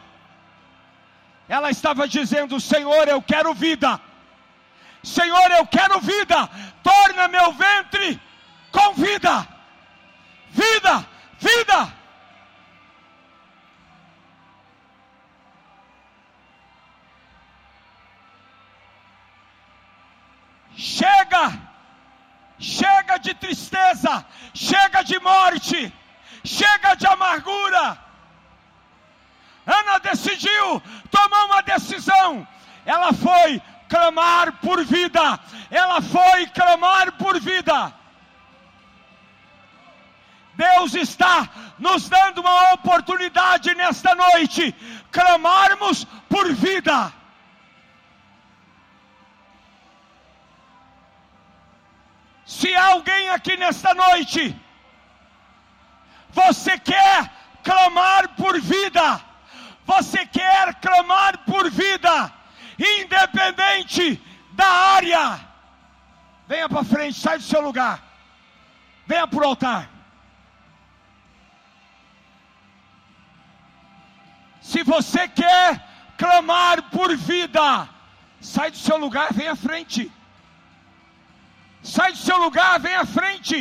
Ela 1.48 1.70
estava 1.70 2.08
dizendo: 2.08 2.60
Senhor, 2.60 3.08
eu 3.08 3.22
quero 3.22 3.54
vida. 3.54 4.02
Senhor, 5.04 5.52
eu 5.52 5.68
quero 5.68 6.00
vida. 6.00 6.50
Torna 6.82 7.28
meu 7.28 7.52
ventre 7.52 8.20
com 8.72 8.94
vida. 8.94 9.48
Vida, 10.50 11.06
vida. 11.38 12.05
Chega, 21.26 21.60
chega 22.60 23.18
de 23.18 23.34
tristeza, 23.34 24.26
chega 24.54 25.04
de 25.04 25.20
morte, 25.20 25.92
chega 26.44 26.96
de 26.96 27.08
amargura. 27.08 27.98
Ana 29.66 29.98
decidiu, 30.00 30.82
tomou 31.10 31.46
uma 31.46 31.62
decisão. 31.64 32.48
Ela 32.86 33.12
foi 33.12 33.60
clamar 33.90 34.54
por 34.60 34.86
vida. 34.86 35.40
Ela 35.72 36.00
foi 36.02 36.46
clamar 36.48 37.14
por 37.14 37.40
vida. 37.40 37.92
Deus 40.54 40.94
está 40.94 41.50
nos 41.80 42.08
dando 42.08 42.40
uma 42.42 42.74
oportunidade 42.74 43.74
nesta 43.74 44.14
noite, 44.14 44.74
clamarmos 45.12 46.06
por 46.30 46.54
vida. 46.54 47.12
Se 52.58 52.74
há 52.74 52.86
alguém 52.94 53.30
aqui 53.32 53.58
nesta 53.58 53.94
noite, 53.94 54.56
você 56.30 56.78
quer 56.80 57.30
clamar 57.62 58.30
por 58.30 58.62
vida, 58.62 59.22
você 59.86 60.26
quer 60.26 60.76
clamar 60.76 61.40
por 61.40 61.70
vida, 61.70 62.34
independente 62.80 64.22
da 64.54 64.68
área, 64.68 65.46
venha 66.48 66.70
para 66.70 66.86
frente, 66.86 67.20
sai 67.20 67.38
do 67.40 67.44
seu 67.44 67.60
lugar, 67.60 68.02
venha 69.06 69.28
para 69.28 69.44
o 69.44 69.48
altar. 69.50 69.90
Se 74.62 74.82
você 74.82 75.28
quer 75.28 75.86
clamar 76.18 76.84
por 76.84 77.18
vida, 77.18 77.90
sai 78.40 78.72
do 78.72 78.78
seu 78.78 78.98
lugar, 78.98 79.34
vem 79.34 79.50
à 79.50 79.58
frente. 79.58 80.10
Sai 81.94 82.12
do 82.14 82.18
seu 82.18 82.38
lugar, 82.40 82.80
vem 82.80 82.96
à 82.96 83.06
frente. 83.06 83.58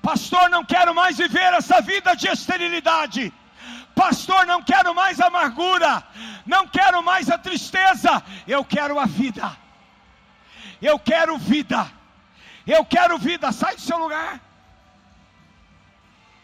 Pastor, 0.00 0.48
não 0.48 0.64
quero 0.64 0.94
mais 0.94 1.18
viver 1.18 1.52
essa 1.52 1.80
vida 1.80 2.14
de 2.14 2.28
esterilidade. 2.28 3.32
Pastor, 3.96 4.46
não 4.46 4.62
quero 4.62 4.94
mais 4.94 5.20
amargura. 5.20 6.04
Não 6.46 6.68
quero 6.68 7.02
mais 7.02 7.28
a 7.28 7.36
tristeza. 7.36 8.22
Eu 8.46 8.64
quero 8.64 8.98
a 8.98 9.06
vida. 9.06 9.50
Eu 10.80 10.96
quero 11.10 11.36
vida. 11.36 11.80
Eu 12.64 12.84
quero 12.84 13.18
vida. 13.18 13.50
Sai 13.50 13.74
do 13.74 13.80
seu 13.80 13.98
lugar. 13.98 14.40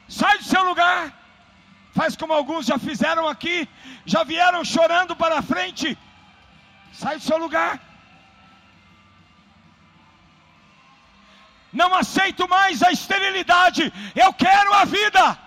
Sai 0.08 0.36
do 0.38 0.44
seu 0.44 0.64
lugar. 0.64 1.12
Faz 1.94 2.16
como 2.16 2.32
alguns 2.32 2.66
já 2.66 2.76
fizeram 2.76 3.28
aqui. 3.28 3.68
Já 4.04 4.24
vieram 4.24 4.64
chorando 4.64 5.14
para 5.14 5.38
a 5.38 5.42
frente. 5.42 5.96
Sai 7.00 7.16
do 7.16 7.22
seu 7.22 7.38
lugar. 7.38 7.80
Não 11.72 11.92
aceito 11.92 12.48
mais 12.48 12.82
a 12.82 12.92
esterilidade. 12.92 13.92
Eu 14.14 14.32
quero 14.32 14.72
a 14.72 14.84
vida. 14.84 15.38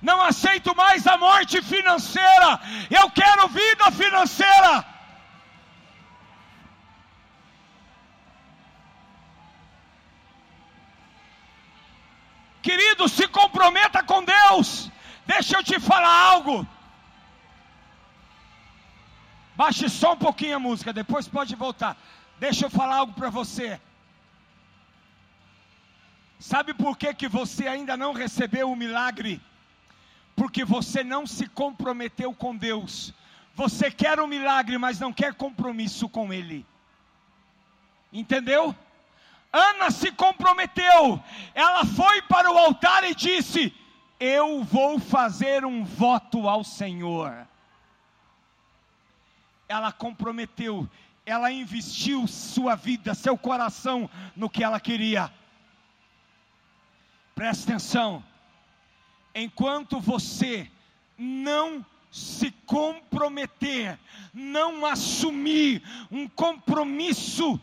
Não 0.00 0.20
aceito 0.22 0.74
mais 0.74 1.06
a 1.06 1.18
morte 1.18 1.60
financeira. 1.62 2.58
Eu 2.90 3.10
quero 3.10 3.48
vida 3.48 3.90
financeira. 3.90 4.84
Querido, 12.62 13.08
se 13.08 13.28
comprometa 13.28 14.02
com 14.02 14.24
Deus. 14.24 14.90
Deixa 15.26 15.56
eu 15.56 15.62
te 15.62 15.78
falar 15.78 16.16
algo. 16.30 16.66
Baixe 19.54 19.88
só 19.88 20.14
um 20.14 20.16
pouquinho 20.16 20.56
a 20.56 20.60
música, 20.60 20.92
depois 20.92 21.28
pode 21.28 21.54
voltar. 21.54 21.96
Deixa 22.38 22.66
eu 22.66 22.70
falar 22.70 22.96
algo 22.96 23.12
para 23.12 23.28
você. 23.28 23.80
Sabe 26.38 26.74
por 26.74 26.96
que, 26.96 27.12
que 27.14 27.28
você 27.28 27.68
ainda 27.68 27.96
não 27.96 28.12
recebeu 28.12 28.70
o 28.70 28.76
milagre? 28.76 29.40
Porque 30.34 30.64
você 30.64 31.04
não 31.04 31.26
se 31.26 31.46
comprometeu 31.46 32.34
com 32.34 32.56
Deus. 32.56 33.14
Você 33.54 33.90
quer 33.90 34.18
um 34.18 34.26
milagre, 34.26 34.78
mas 34.78 34.98
não 34.98 35.12
quer 35.12 35.34
compromisso 35.34 36.08
com 36.08 36.32
Ele. 36.32 36.66
Entendeu? 38.12 38.74
Ana 39.52 39.90
se 39.90 40.10
comprometeu. 40.10 41.22
Ela 41.54 41.84
foi 41.84 42.22
para 42.22 42.50
o 42.50 42.56
altar 42.56 43.04
e 43.04 43.14
disse: 43.14 43.72
Eu 44.18 44.64
vou 44.64 44.98
fazer 44.98 45.64
um 45.64 45.84
voto 45.84 46.48
ao 46.48 46.64
Senhor 46.64 47.46
ela 49.72 49.90
comprometeu, 49.90 50.88
ela 51.24 51.50
investiu 51.50 52.26
sua 52.26 52.74
vida, 52.74 53.14
seu 53.14 53.38
coração 53.38 54.08
no 54.36 54.50
que 54.50 54.62
ela 54.62 54.78
queria. 54.78 55.32
Presta 57.34 57.72
atenção, 57.72 58.22
enquanto 59.34 59.98
você 59.98 60.70
não 61.16 61.84
se 62.10 62.50
comprometer, 62.66 63.98
não 64.34 64.84
assumir 64.84 65.82
um 66.10 66.28
compromisso 66.28 67.58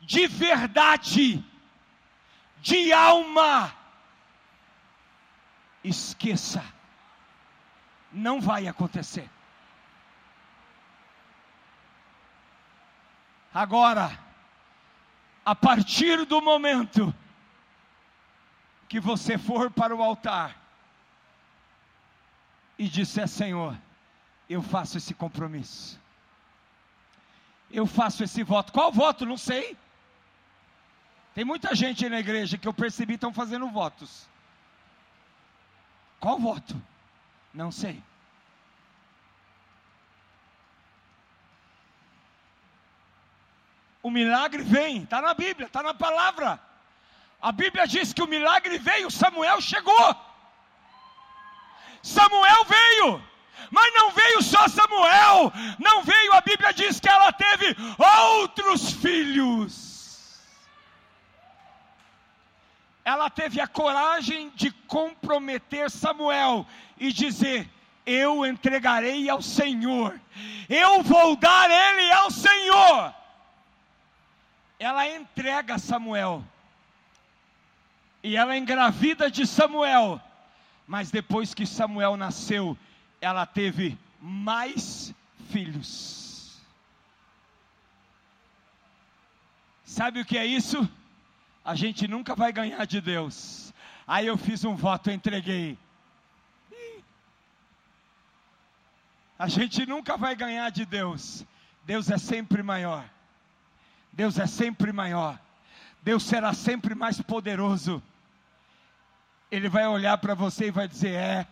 de 0.00 0.26
verdade, 0.26 1.44
de 2.60 2.92
alma, 2.92 3.72
esqueça, 5.84 6.64
não 8.12 8.40
vai 8.40 8.66
acontecer. 8.66 9.30
Agora, 13.54 14.18
a 15.44 15.54
partir 15.54 16.24
do 16.24 16.40
momento 16.40 17.14
que 18.88 18.98
você 18.98 19.36
for 19.36 19.70
para 19.70 19.94
o 19.94 20.02
altar 20.02 20.56
e 22.78 22.88
disser: 22.88 23.28
Senhor, 23.28 23.76
eu 24.48 24.62
faço 24.62 24.96
esse 24.96 25.12
compromisso, 25.12 26.00
eu 27.70 27.86
faço 27.86 28.24
esse 28.24 28.42
voto. 28.42 28.72
Qual 28.72 28.90
voto? 28.90 29.26
Não 29.26 29.36
sei. 29.36 29.76
Tem 31.34 31.44
muita 31.44 31.74
gente 31.74 32.08
na 32.08 32.20
igreja 32.20 32.58
que 32.58 32.68
eu 32.68 32.74
percebi 32.74 33.14
estão 33.14 33.32
fazendo 33.32 33.68
votos. 33.68 34.28
Qual 36.20 36.38
voto? 36.38 36.80
Não 37.52 37.72
sei. 37.72 38.02
O 44.02 44.10
milagre 44.10 44.62
vem, 44.62 45.04
está 45.04 45.22
na 45.22 45.32
Bíblia, 45.32 45.66
está 45.66 45.82
na 45.82 45.94
palavra. 45.94 46.60
A 47.40 47.52
Bíblia 47.52 47.86
diz 47.86 48.12
que 48.12 48.22
o 48.22 48.26
milagre 48.26 48.78
veio, 48.78 49.10
Samuel 49.10 49.60
chegou. 49.60 50.16
Samuel 52.02 52.64
veio, 52.64 53.22
mas 53.70 53.94
não 53.94 54.10
veio 54.10 54.42
só 54.42 54.66
Samuel, 54.66 55.52
não 55.78 56.02
veio, 56.02 56.32
a 56.32 56.40
Bíblia 56.40 56.72
diz 56.72 56.98
que 56.98 57.08
ela 57.08 57.32
teve 57.32 57.76
outros 58.40 58.92
filhos. 58.92 60.40
Ela 63.04 63.30
teve 63.30 63.60
a 63.60 63.68
coragem 63.68 64.50
de 64.56 64.72
comprometer 64.88 65.90
Samuel 65.90 66.66
e 66.98 67.12
dizer: 67.12 67.68
Eu 68.04 68.44
entregarei 68.44 69.28
ao 69.28 69.42
Senhor, 69.42 70.20
eu 70.68 71.02
vou 71.02 71.36
dar 71.36 71.70
ele 71.70 72.10
ao 72.12 72.30
Senhor 72.32 73.21
ela 74.82 75.08
entrega 75.08 75.78
Samuel. 75.78 76.44
E 78.22 78.36
ela 78.36 78.56
engravida 78.56 79.30
de 79.30 79.46
Samuel. 79.46 80.20
Mas 80.86 81.10
depois 81.10 81.54
que 81.54 81.64
Samuel 81.64 82.16
nasceu, 82.16 82.76
ela 83.20 83.46
teve 83.46 83.96
mais 84.20 85.14
filhos. 85.50 86.60
Sabe 89.84 90.20
o 90.20 90.24
que 90.24 90.36
é 90.36 90.44
isso? 90.44 90.88
A 91.64 91.76
gente 91.76 92.08
nunca 92.08 92.34
vai 92.34 92.52
ganhar 92.52 92.84
de 92.84 93.00
Deus. 93.00 93.72
Aí 94.06 94.26
eu 94.26 94.36
fiz 94.36 94.64
um 94.64 94.74
voto, 94.74 95.10
entreguei. 95.10 95.78
A 99.38 99.46
gente 99.46 99.86
nunca 99.86 100.16
vai 100.16 100.34
ganhar 100.34 100.70
de 100.70 100.84
Deus. 100.84 101.44
Deus 101.84 102.10
é 102.10 102.18
sempre 102.18 102.62
maior. 102.62 103.08
Deus 104.12 104.38
é 104.38 104.46
sempre 104.46 104.92
maior. 104.92 105.38
Deus 106.02 106.24
será 106.24 106.52
sempre 106.52 106.94
mais 106.94 107.20
poderoso. 107.20 108.02
Ele 109.50 109.68
vai 109.68 109.86
olhar 109.86 110.18
para 110.18 110.34
você 110.34 110.66
e 110.66 110.70
vai 110.70 110.86
dizer: 110.86 111.14
É, 111.14 111.46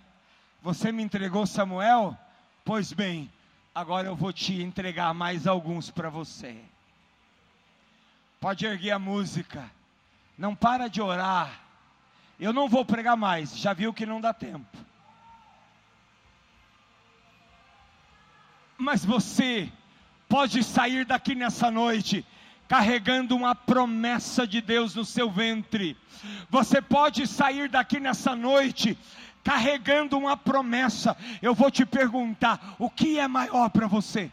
você 0.63 0.93
me 0.93 1.03
entregou 1.03 1.47
Samuel? 1.47 2.17
Pois 2.65 2.93
bem, 2.93 3.31
agora 3.75 4.09
eu 4.09 4.17
vou 4.17 4.33
te 4.33 4.61
entregar 4.61 5.15
mais 5.15 5.47
alguns 5.47 5.91
para 5.91 6.11
você. 6.11 6.57
Pode 8.41 8.67
erguer 8.67 8.93
a 8.93 8.99
música. 8.99 9.71
Não 10.37 10.55
para 10.55 10.89
de 10.89 11.01
orar. 11.01 11.61
Eu 12.39 12.53
não 12.53 12.69
vou 12.69 12.85
pregar 12.85 13.17
mais, 13.17 13.57
já 13.57 13.75
viu 13.75 13.93
que 13.93 14.07
não 14.07 14.21
dá 14.21 14.33
tempo. 14.33 14.79
Mas 18.79 19.05
você 19.05 19.71
pode 20.27 20.65
sair 20.65 21.05
daqui 21.05 21.35
nessa 21.35 21.71
noite 21.71 22.25
carregando 22.71 23.35
uma 23.35 23.53
promessa 23.53 24.47
de 24.47 24.61
Deus 24.61 24.95
no 24.95 25.05
seu 25.05 25.29
ventre. 25.29 25.97
Você 26.49 26.81
pode 26.81 27.27
sair 27.27 27.69
daqui 27.69 27.99
nessa 27.99 28.37
noite 28.37 28.97
carregando 29.43 30.17
uma 30.17 30.37
promessa. 30.37 31.17
Eu 31.43 31.53
vou 31.53 31.69
te 31.69 31.85
perguntar: 31.85 32.77
o 32.79 32.89
que 32.89 33.19
é 33.19 33.27
maior 33.27 33.71
para 33.71 33.89
você? 33.89 34.31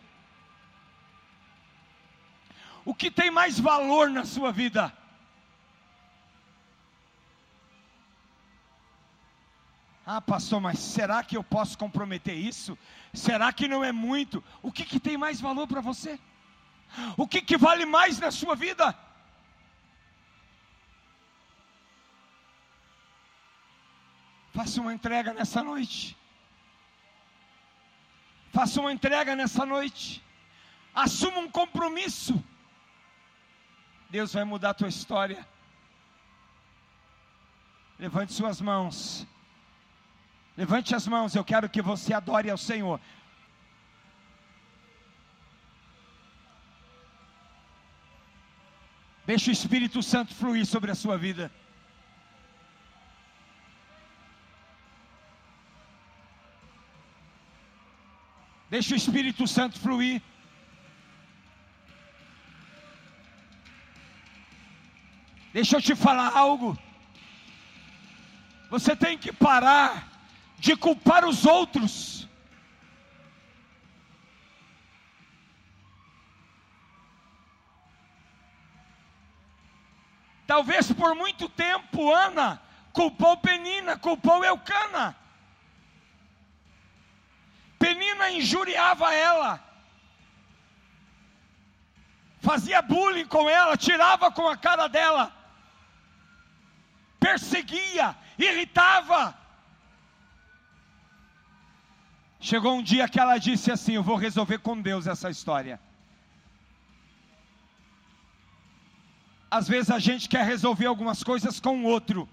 O 2.86 2.94
que 2.94 3.10
tem 3.10 3.32
mais 3.32 3.60
valor 3.60 4.08
na 4.12 4.24
sua 4.24 4.52
vida? 4.52 4.94
Ah, 10.06 10.22
pastor, 10.22 10.62
mas 10.62 10.78
será 10.78 11.24
que 11.24 11.36
eu 11.36 11.44
posso 11.44 11.76
comprometer 11.76 12.36
isso? 12.36 12.78
Será 13.16 13.52
que 13.52 13.68
não 13.68 13.84
é 13.84 13.92
muito? 13.92 14.44
O 14.62 14.72
que, 14.72 14.86
que 14.86 15.00
tem 15.00 15.18
mais 15.18 15.42
valor 15.42 15.68
para 15.68 15.82
você? 15.82 16.20
O 17.16 17.28
que, 17.28 17.42
que 17.42 17.58
vale 17.58 17.86
mais 17.86 18.20
na 18.20 18.32
sua 18.32 18.56
vida? 18.56 18.96
Faça 24.54 24.82
uma 24.82 24.94
entrega 24.94 25.34
nessa 25.34 25.64
noite. 25.64 26.18
Faça 28.52 28.82
uma 28.82 28.92
entrega 28.92 29.36
nessa 29.36 29.66
noite. 29.66 30.24
Assuma 30.96 31.40
um 31.40 31.50
compromisso. 31.50 32.44
Deus 34.10 34.34
vai 34.34 34.44
mudar 34.44 34.72
a 34.72 34.74
tua 34.74 34.88
história. 34.88 35.48
Levante 38.00 38.34
suas 38.34 38.60
mãos. 38.60 39.28
Levante 40.56 40.96
as 40.96 41.08
mãos, 41.08 41.36
eu 41.36 41.44
quero 41.44 41.70
que 41.70 41.84
você 41.84 42.14
adore 42.14 42.50
ao 42.50 42.58
Senhor. 42.58 43.00
Deixe 49.28 49.50
o 49.50 49.56
Espírito 49.60 50.02
Santo 50.02 50.34
fluir 50.34 50.66
sobre 50.66 50.90
a 50.90 50.96
sua 50.96 51.18
vida. 51.18 51.52
Deixe 58.70 58.94
o 58.94 58.96
Espírito 58.96 59.46
Santo 59.46 59.78
fluir. 59.82 60.22
Deixa 65.52 65.76
eu 65.76 65.82
te 65.82 65.94
falar 65.94 66.32
algo. 66.38 66.78
Você 68.70 68.96
tem 68.96 69.18
que 69.18 69.34
parar 69.34 70.08
de 70.58 70.74
culpar 70.78 71.26
os 71.26 71.46
outros. 71.46 72.30
Talvez 80.48 80.92
por 80.94 81.14
muito 81.14 81.50
tempo 81.50 82.10
Ana 82.10 82.62
culpou 82.94 83.36
Penina, 83.38 83.98
culpou 83.98 84.44
Eucana. 84.44 85.16
Penina 87.78 88.32
injuriava 88.32 89.14
ela, 89.14 89.64
fazia 92.40 92.82
bullying 92.82 93.28
com 93.28 93.48
ela, 93.48 93.78
tirava 93.78 94.32
com 94.32 94.48
a 94.48 94.58
cara 94.58 94.88
dela, 94.88 95.32
perseguia, 97.20 98.16
irritava. 98.40 99.38
Chegou 102.40 102.76
um 102.76 102.82
dia 102.82 103.08
que 103.08 103.20
ela 103.20 103.38
disse 103.38 103.72
assim: 103.72 103.94
Eu 103.94 104.04
vou 104.04 104.16
resolver 104.16 104.60
com 104.60 104.82
Deus 104.82 105.06
essa 105.06 105.30
história. 105.30 105.80
Às 109.50 109.68
vezes 109.68 109.90
a 109.90 110.00
gente 110.00 110.28
quer 110.28 110.46
resolver 110.46 110.86
algumas 110.86 111.24
coisas 111.24 111.60
com 111.60 111.84
o 111.84 111.84
outro, 111.84 112.28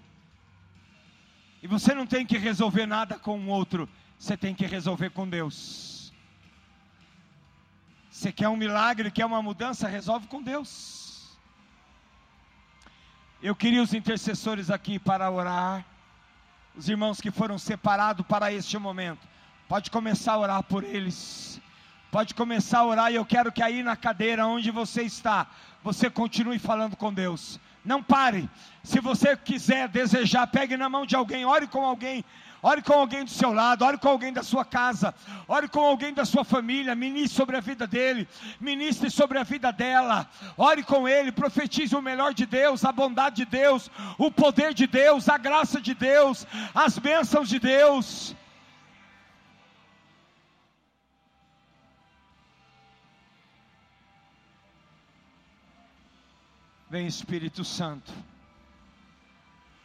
e 1.63 1.67
você 1.67 1.93
não 1.95 2.05
tem 2.05 2.25
que 2.25 2.37
resolver 2.37 2.85
nada 2.85 3.17
com 3.17 3.39
o 3.39 3.47
outro, 3.47 3.89
você 4.19 4.37
tem 4.37 4.53
que 4.53 4.65
resolver 4.65 5.09
com 5.09 5.27
Deus. 5.27 6.13
Você 8.11 8.31
quer 8.31 8.47
um 8.47 8.55
milagre, 8.55 9.11
quer 9.11 9.25
uma 9.25 9.41
mudança, 9.41 9.87
resolve 9.87 10.27
com 10.27 10.41
Deus. 10.41 11.35
Eu 13.41 13.55
queria 13.55 13.81
os 13.81 13.93
intercessores 13.93 14.69
aqui 14.69 14.97
para 14.97 15.29
orar, 15.29 15.85
os 16.75 16.87
irmãos 16.87 17.19
que 17.19 17.31
foram 17.31 17.57
separados 17.57 18.25
para 18.25 18.51
este 18.51 18.77
momento. 18.77 19.27
Pode 19.67 19.89
começar 19.89 20.33
a 20.33 20.39
orar 20.39 20.63
por 20.63 20.83
eles. 20.83 21.59
Pode 22.15 22.33
começar 22.33 22.79
a 22.79 22.85
orar 22.85 23.11
e 23.11 23.15
eu 23.15 23.25
quero 23.25 23.51
que 23.51 23.61
aí 23.61 23.83
na 23.83 23.97
cadeira 23.97 24.47
onde 24.47 24.71
você 24.71 25.01
está, 25.01 25.47
você 25.83 26.09
continue 26.09 26.57
falando 26.57 26.95
com 26.95 27.13
Deus. 27.13 27.59
Não 27.83 28.01
pare. 28.01 28.49
Se 28.85 29.01
você 29.01 29.35
quiser 29.35 29.89
desejar, 29.89 30.47
pegue 30.47 30.77
na 30.77 30.87
mão 30.87 31.05
de 31.05 31.13
alguém, 31.13 31.43
ore 31.43 31.67
com 31.67 31.83
alguém. 31.83 32.23
Ore 32.63 32.81
com 32.81 32.93
alguém 32.93 33.25
do 33.25 33.29
seu 33.29 33.51
lado, 33.51 33.83
ore 33.83 33.97
com 33.97 34.07
alguém 34.07 34.31
da 34.31 34.43
sua 34.43 34.63
casa, 34.63 35.13
ore 35.45 35.67
com 35.67 35.81
alguém 35.81 36.13
da 36.13 36.23
sua 36.23 36.45
família, 36.45 36.95
ministre 36.95 37.35
sobre 37.35 37.57
a 37.57 37.59
vida 37.59 37.85
dele, 37.85 38.25
ministre 38.61 39.09
sobre 39.09 39.37
a 39.37 39.43
vida 39.43 39.73
dela, 39.73 40.25
ore 40.55 40.83
com 40.83 41.09
ele, 41.09 41.33
profetize 41.33 41.93
o 41.97 42.01
melhor 42.01 42.33
de 42.33 42.45
Deus, 42.45 42.85
a 42.85 42.93
bondade 42.93 43.35
de 43.35 43.45
Deus, 43.45 43.91
o 44.17 44.31
poder 44.31 44.73
de 44.73 44.87
Deus, 44.87 45.27
a 45.27 45.37
graça 45.37 45.81
de 45.81 45.93
Deus, 45.93 46.47
as 46.73 46.97
bênçãos 46.97 47.49
de 47.49 47.59
Deus. 47.59 48.33
Vem 56.95 57.07
Espírito 57.07 57.65
Santo. 57.65 58.13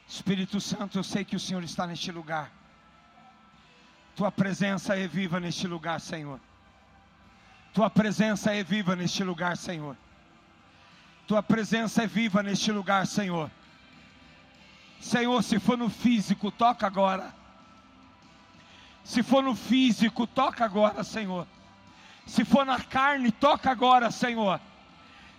Espírito 0.06 0.60
Santo, 0.60 0.96
eu 0.96 1.02
sei 1.02 1.24
que 1.24 1.34
o 1.34 1.40
Senhor 1.40 1.64
está 1.64 1.84
neste 1.84 2.12
lugar. 2.12 2.52
Tua 4.14 4.30
presença 4.30 4.96
é 4.96 5.08
viva 5.08 5.40
neste 5.40 5.66
lugar, 5.66 6.00
Senhor. 6.00 6.38
Tua 7.74 7.90
presença 7.90 8.54
é 8.54 8.62
viva 8.62 8.94
neste 8.94 9.24
lugar, 9.24 9.56
Senhor. 9.56 9.96
Tua 11.26 11.42
presença 11.42 12.04
é 12.04 12.06
viva 12.06 12.44
neste 12.44 12.70
lugar, 12.70 13.04
Senhor. 13.08 13.50
Senhor, 15.00 15.42
se 15.42 15.58
for 15.58 15.76
no 15.76 15.90
físico, 15.90 16.52
toca 16.52 16.86
agora. 16.86 17.34
Se 19.02 19.24
for 19.24 19.42
no 19.42 19.56
físico, 19.56 20.28
toca 20.28 20.64
agora, 20.64 21.02
Senhor. 21.02 21.44
Se 22.24 22.44
for 22.44 22.64
na 22.64 22.80
carne, 22.80 23.32
toca 23.32 23.68
agora, 23.68 24.12
Senhor. 24.12 24.60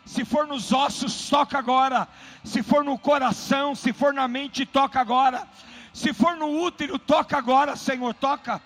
Se 0.05 0.25
for 0.25 0.47
nos 0.47 0.71
ossos, 0.71 1.29
toca 1.29 1.57
agora. 1.57 2.07
Se 2.43 2.63
for 2.63 2.83
no 2.83 2.97
coração, 2.97 3.75
se 3.75 3.93
for 3.93 4.13
na 4.13 4.27
mente, 4.27 4.65
toca 4.65 4.99
agora. 4.99 5.47
Se 5.93 6.13
for 6.13 6.35
no 6.35 6.61
útero, 6.61 6.97
toca 6.97 7.37
agora, 7.37 7.75
Senhor, 7.75 8.13
toca. 8.13 8.61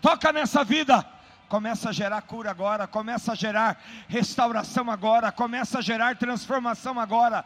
Toca 0.00 0.32
nessa 0.32 0.64
vida. 0.64 1.06
Começa 1.48 1.88
a 1.88 1.92
gerar 1.92 2.22
cura 2.22 2.48
agora, 2.48 2.86
começa 2.86 3.32
a 3.32 3.34
gerar 3.34 3.82
restauração 4.06 4.88
agora, 4.88 5.32
começa 5.32 5.80
a 5.80 5.82
gerar 5.82 6.16
transformação 6.16 7.00
agora. 7.00 7.44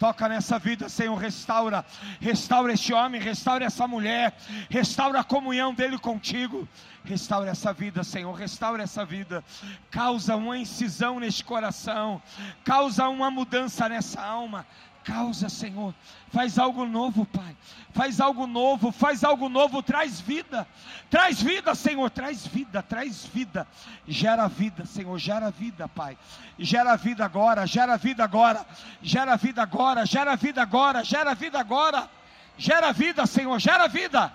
Toca 0.00 0.26
nessa 0.30 0.58
vida, 0.58 0.88
Senhor, 0.88 1.14
restaura, 1.14 1.84
restaura 2.22 2.72
este 2.72 2.90
homem, 2.90 3.20
restaura 3.20 3.66
essa 3.66 3.86
mulher, 3.86 4.34
restaura 4.70 5.20
a 5.20 5.24
comunhão 5.24 5.74
dele 5.74 5.98
contigo. 5.98 6.66
Restaura 7.04 7.50
essa 7.50 7.70
vida, 7.70 8.02
Senhor, 8.02 8.32
restaura 8.32 8.82
essa 8.82 9.04
vida. 9.04 9.44
Causa 9.90 10.36
uma 10.36 10.56
incisão 10.56 11.20
neste 11.20 11.44
coração, 11.44 12.22
causa 12.64 13.10
uma 13.10 13.30
mudança 13.30 13.90
nessa 13.90 14.22
alma. 14.22 14.66
Causa, 15.04 15.48
Senhor, 15.48 15.94
faz 16.30 16.58
algo 16.58 16.84
novo, 16.84 17.24
Pai. 17.24 17.56
Faz 17.92 18.20
algo 18.20 18.46
novo, 18.46 18.92
faz 18.92 19.24
algo 19.24 19.48
novo, 19.48 19.82
traz 19.82 20.20
vida. 20.20 20.66
Traz 21.08 21.42
vida, 21.42 21.74
Senhor, 21.74 22.10
traz 22.10 22.46
vida, 22.46 22.82
traz 22.82 23.24
vida. 23.24 23.66
Gera 24.06 24.46
vida, 24.48 24.84
Senhor, 24.84 25.18
gera 25.18 25.50
vida, 25.50 25.88
Pai. 25.88 26.18
Gera 26.58 26.96
vida 26.96 27.24
agora, 27.24 27.66
gera 27.66 27.96
vida 27.96 28.24
agora, 28.24 28.66
gera 29.02 29.36
vida 29.36 29.62
agora, 29.62 30.04
gera 30.06 30.36
vida 30.36 30.62
agora, 30.62 31.04
gera 31.04 31.34
vida 31.34 31.58
agora. 31.58 32.10
Gera 32.58 32.92
vida, 32.92 33.26
Senhor, 33.26 33.58
gera 33.58 33.88
vida. 33.88 34.30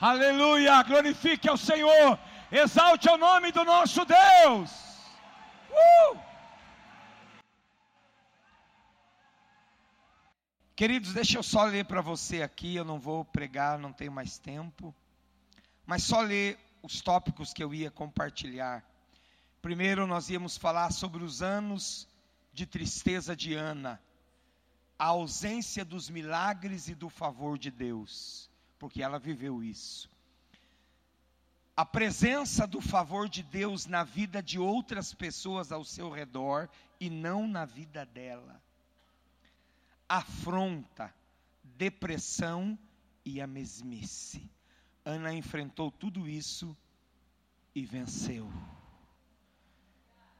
Aleluia, 0.00 0.82
glorifique 0.82 1.48
ao 1.48 1.56
Senhor, 1.56 2.18
exalte 2.50 3.08
o 3.10 3.18
nome 3.18 3.52
do 3.52 3.62
nosso 3.62 4.04
Deus. 4.06 4.70
Uh! 5.70 6.31
Queridos, 10.82 11.12
deixa 11.12 11.38
eu 11.38 11.44
só 11.44 11.62
ler 11.62 11.84
para 11.84 12.00
você 12.00 12.42
aqui, 12.42 12.74
eu 12.74 12.84
não 12.84 12.98
vou 12.98 13.24
pregar, 13.24 13.78
não 13.78 13.92
tenho 13.92 14.10
mais 14.10 14.36
tempo, 14.36 14.92
mas 15.86 16.02
só 16.02 16.20
ler 16.20 16.58
os 16.82 17.00
tópicos 17.00 17.52
que 17.52 17.62
eu 17.62 17.72
ia 17.72 17.88
compartilhar. 17.88 18.84
Primeiro, 19.60 20.08
nós 20.08 20.28
íamos 20.28 20.56
falar 20.56 20.90
sobre 20.90 21.22
os 21.22 21.40
anos 21.40 22.08
de 22.52 22.66
tristeza 22.66 23.36
de 23.36 23.54
Ana, 23.54 24.02
a 24.98 25.04
ausência 25.04 25.84
dos 25.84 26.10
milagres 26.10 26.88
e 26.88 26.96
do 26.96 27.08
favor 27.08 27.56
de 27.56 27.70
Deus, 27.70 28.50
porque 28.76 29.04
ela 29.04 29.20
viveu 29.20 29.62
isso. 29.62 30.10
A 31.76 31.86
presença 31.86 32.66
do 32.66 32.80
favor 32.80 33.28
de 33.28 33.44
Deus 33.44 33.86
na 33.86 34.02
vida 34.02 34.42
de 34.42 34.58
outras 34.58 35.14
pessoas 35.14 35.70
ao 35.70 35.84
seu 35.84 36.10
redor 36.10 36.68
e 36.98 37.08
não 37.08 37.46
na 37.46 37.64
vida 37.64 38.04
dela 38.04 38.60
afronta, 40.12 41.10
depressão 41.64 42.78
e 43.24 43.40
a 43.40 43.46
mesmice. 43.46 44.46
Ana 45.02 45.32
enfrentou 45.32 45.90
tudo 45.90 46.28
isso 46.28 46.76
e 47.74 47.86
venceu. 47.86 48.52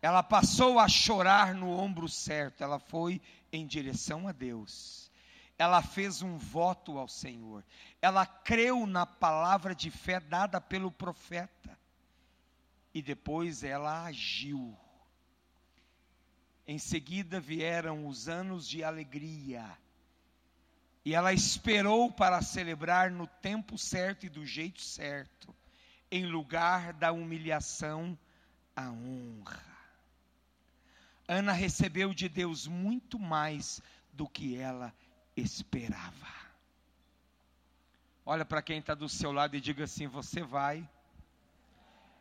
Ela 0.03 0.23
passou 0.23 0.79
a 0.79 0.87
chorar 0.89 1.55
no 1.55 1.71
ombro 1.71 2.07
certo, 2.07 2.63
ela 2.63 2.79
foi 2.79 3.23
em 3.51 3.67
direção 3.67 4.29
a 4.29 4.33
Deus. 4.33 5.11
Ela 5.57 5.81
fez 5.81 6.21
um 6.21 6.37
voto 6.37 6.99
ao 6.99 7.09
Senhor. 7.09 7.65
Ela 8.03 8.27
creu 8.27 8.87
na 8.87 9.07
palavra 9.07 9.75
de 9.75 9.91
fé 9.91 10.21
dada 10.21 10.61
pelo 10.61 10.93
profeta. 10.93 11.79
E 12.93 13.01
depois 13.01 13.65
ela 13.65 14.05
agiu. 14.05 14.77
Em 16.67 16.79
seguida 16.79 17.41
vieram 17.41 18.07
os 18.07 18.29
anos 18.29 18.69
de 18.69 18.85
alegria. 18.85 19.65
E 21.05 21.15
ela 21.15 21.33
esperou 21.33 22.13
para 22.13 22.41
celebrar 22.41 23.11
no 23.11 23.27
tempo 23.27 23.77
certo 23.77 24.27
e 24.27 24.29
do 24.29 24.47
jeito 24.47 24.81
certo, 24.81 25.55
em 26.11 26.27
lugar 26.27 26.93
da 26.93 27.11
humilhação, 27.11 28.17
a 28.77 28.89
honra. 28.91 29.73
Ana 31.27 31.53
recebeu 31.53 32.15
de 32.15 32.29
Deus 32.29 32.67
muito 32.67 33.19
mais 33.19 33.81
do 34.13 34.29
que 34.29 34.57
ela 34.57 34.95
esperava. 35.37 36.43
Olha 38.25 38.45
para 38.45 38.63
quem 38.63 38.79
está 38.79 38.95
do 38.95 39.09
seu 39.09 39.33
lado 39.33 39.57
e 39.57 39.61
diga 39.61 39.85
assim: 39.85 40.07
você 40.07 40.43
vai 40.43 40.89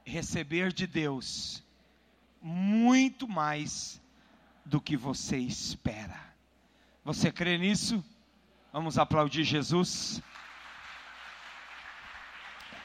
receber 0.03 0.73
de 0.73 0.87
Deus 0.87 1.63
muito 2.41 3.27
mais 3.27 4.00
do 4.71 4.79
que 4.79 4.95
você 4.95 5.35
espera. 5.35 6.17
Você 7.03 7.29
crê 7.29 7.57
nisso? 7.57 8.01
Vamos 8.71 8.97
aplaudir 8.97 9.43
Jesus. 9.43 10.21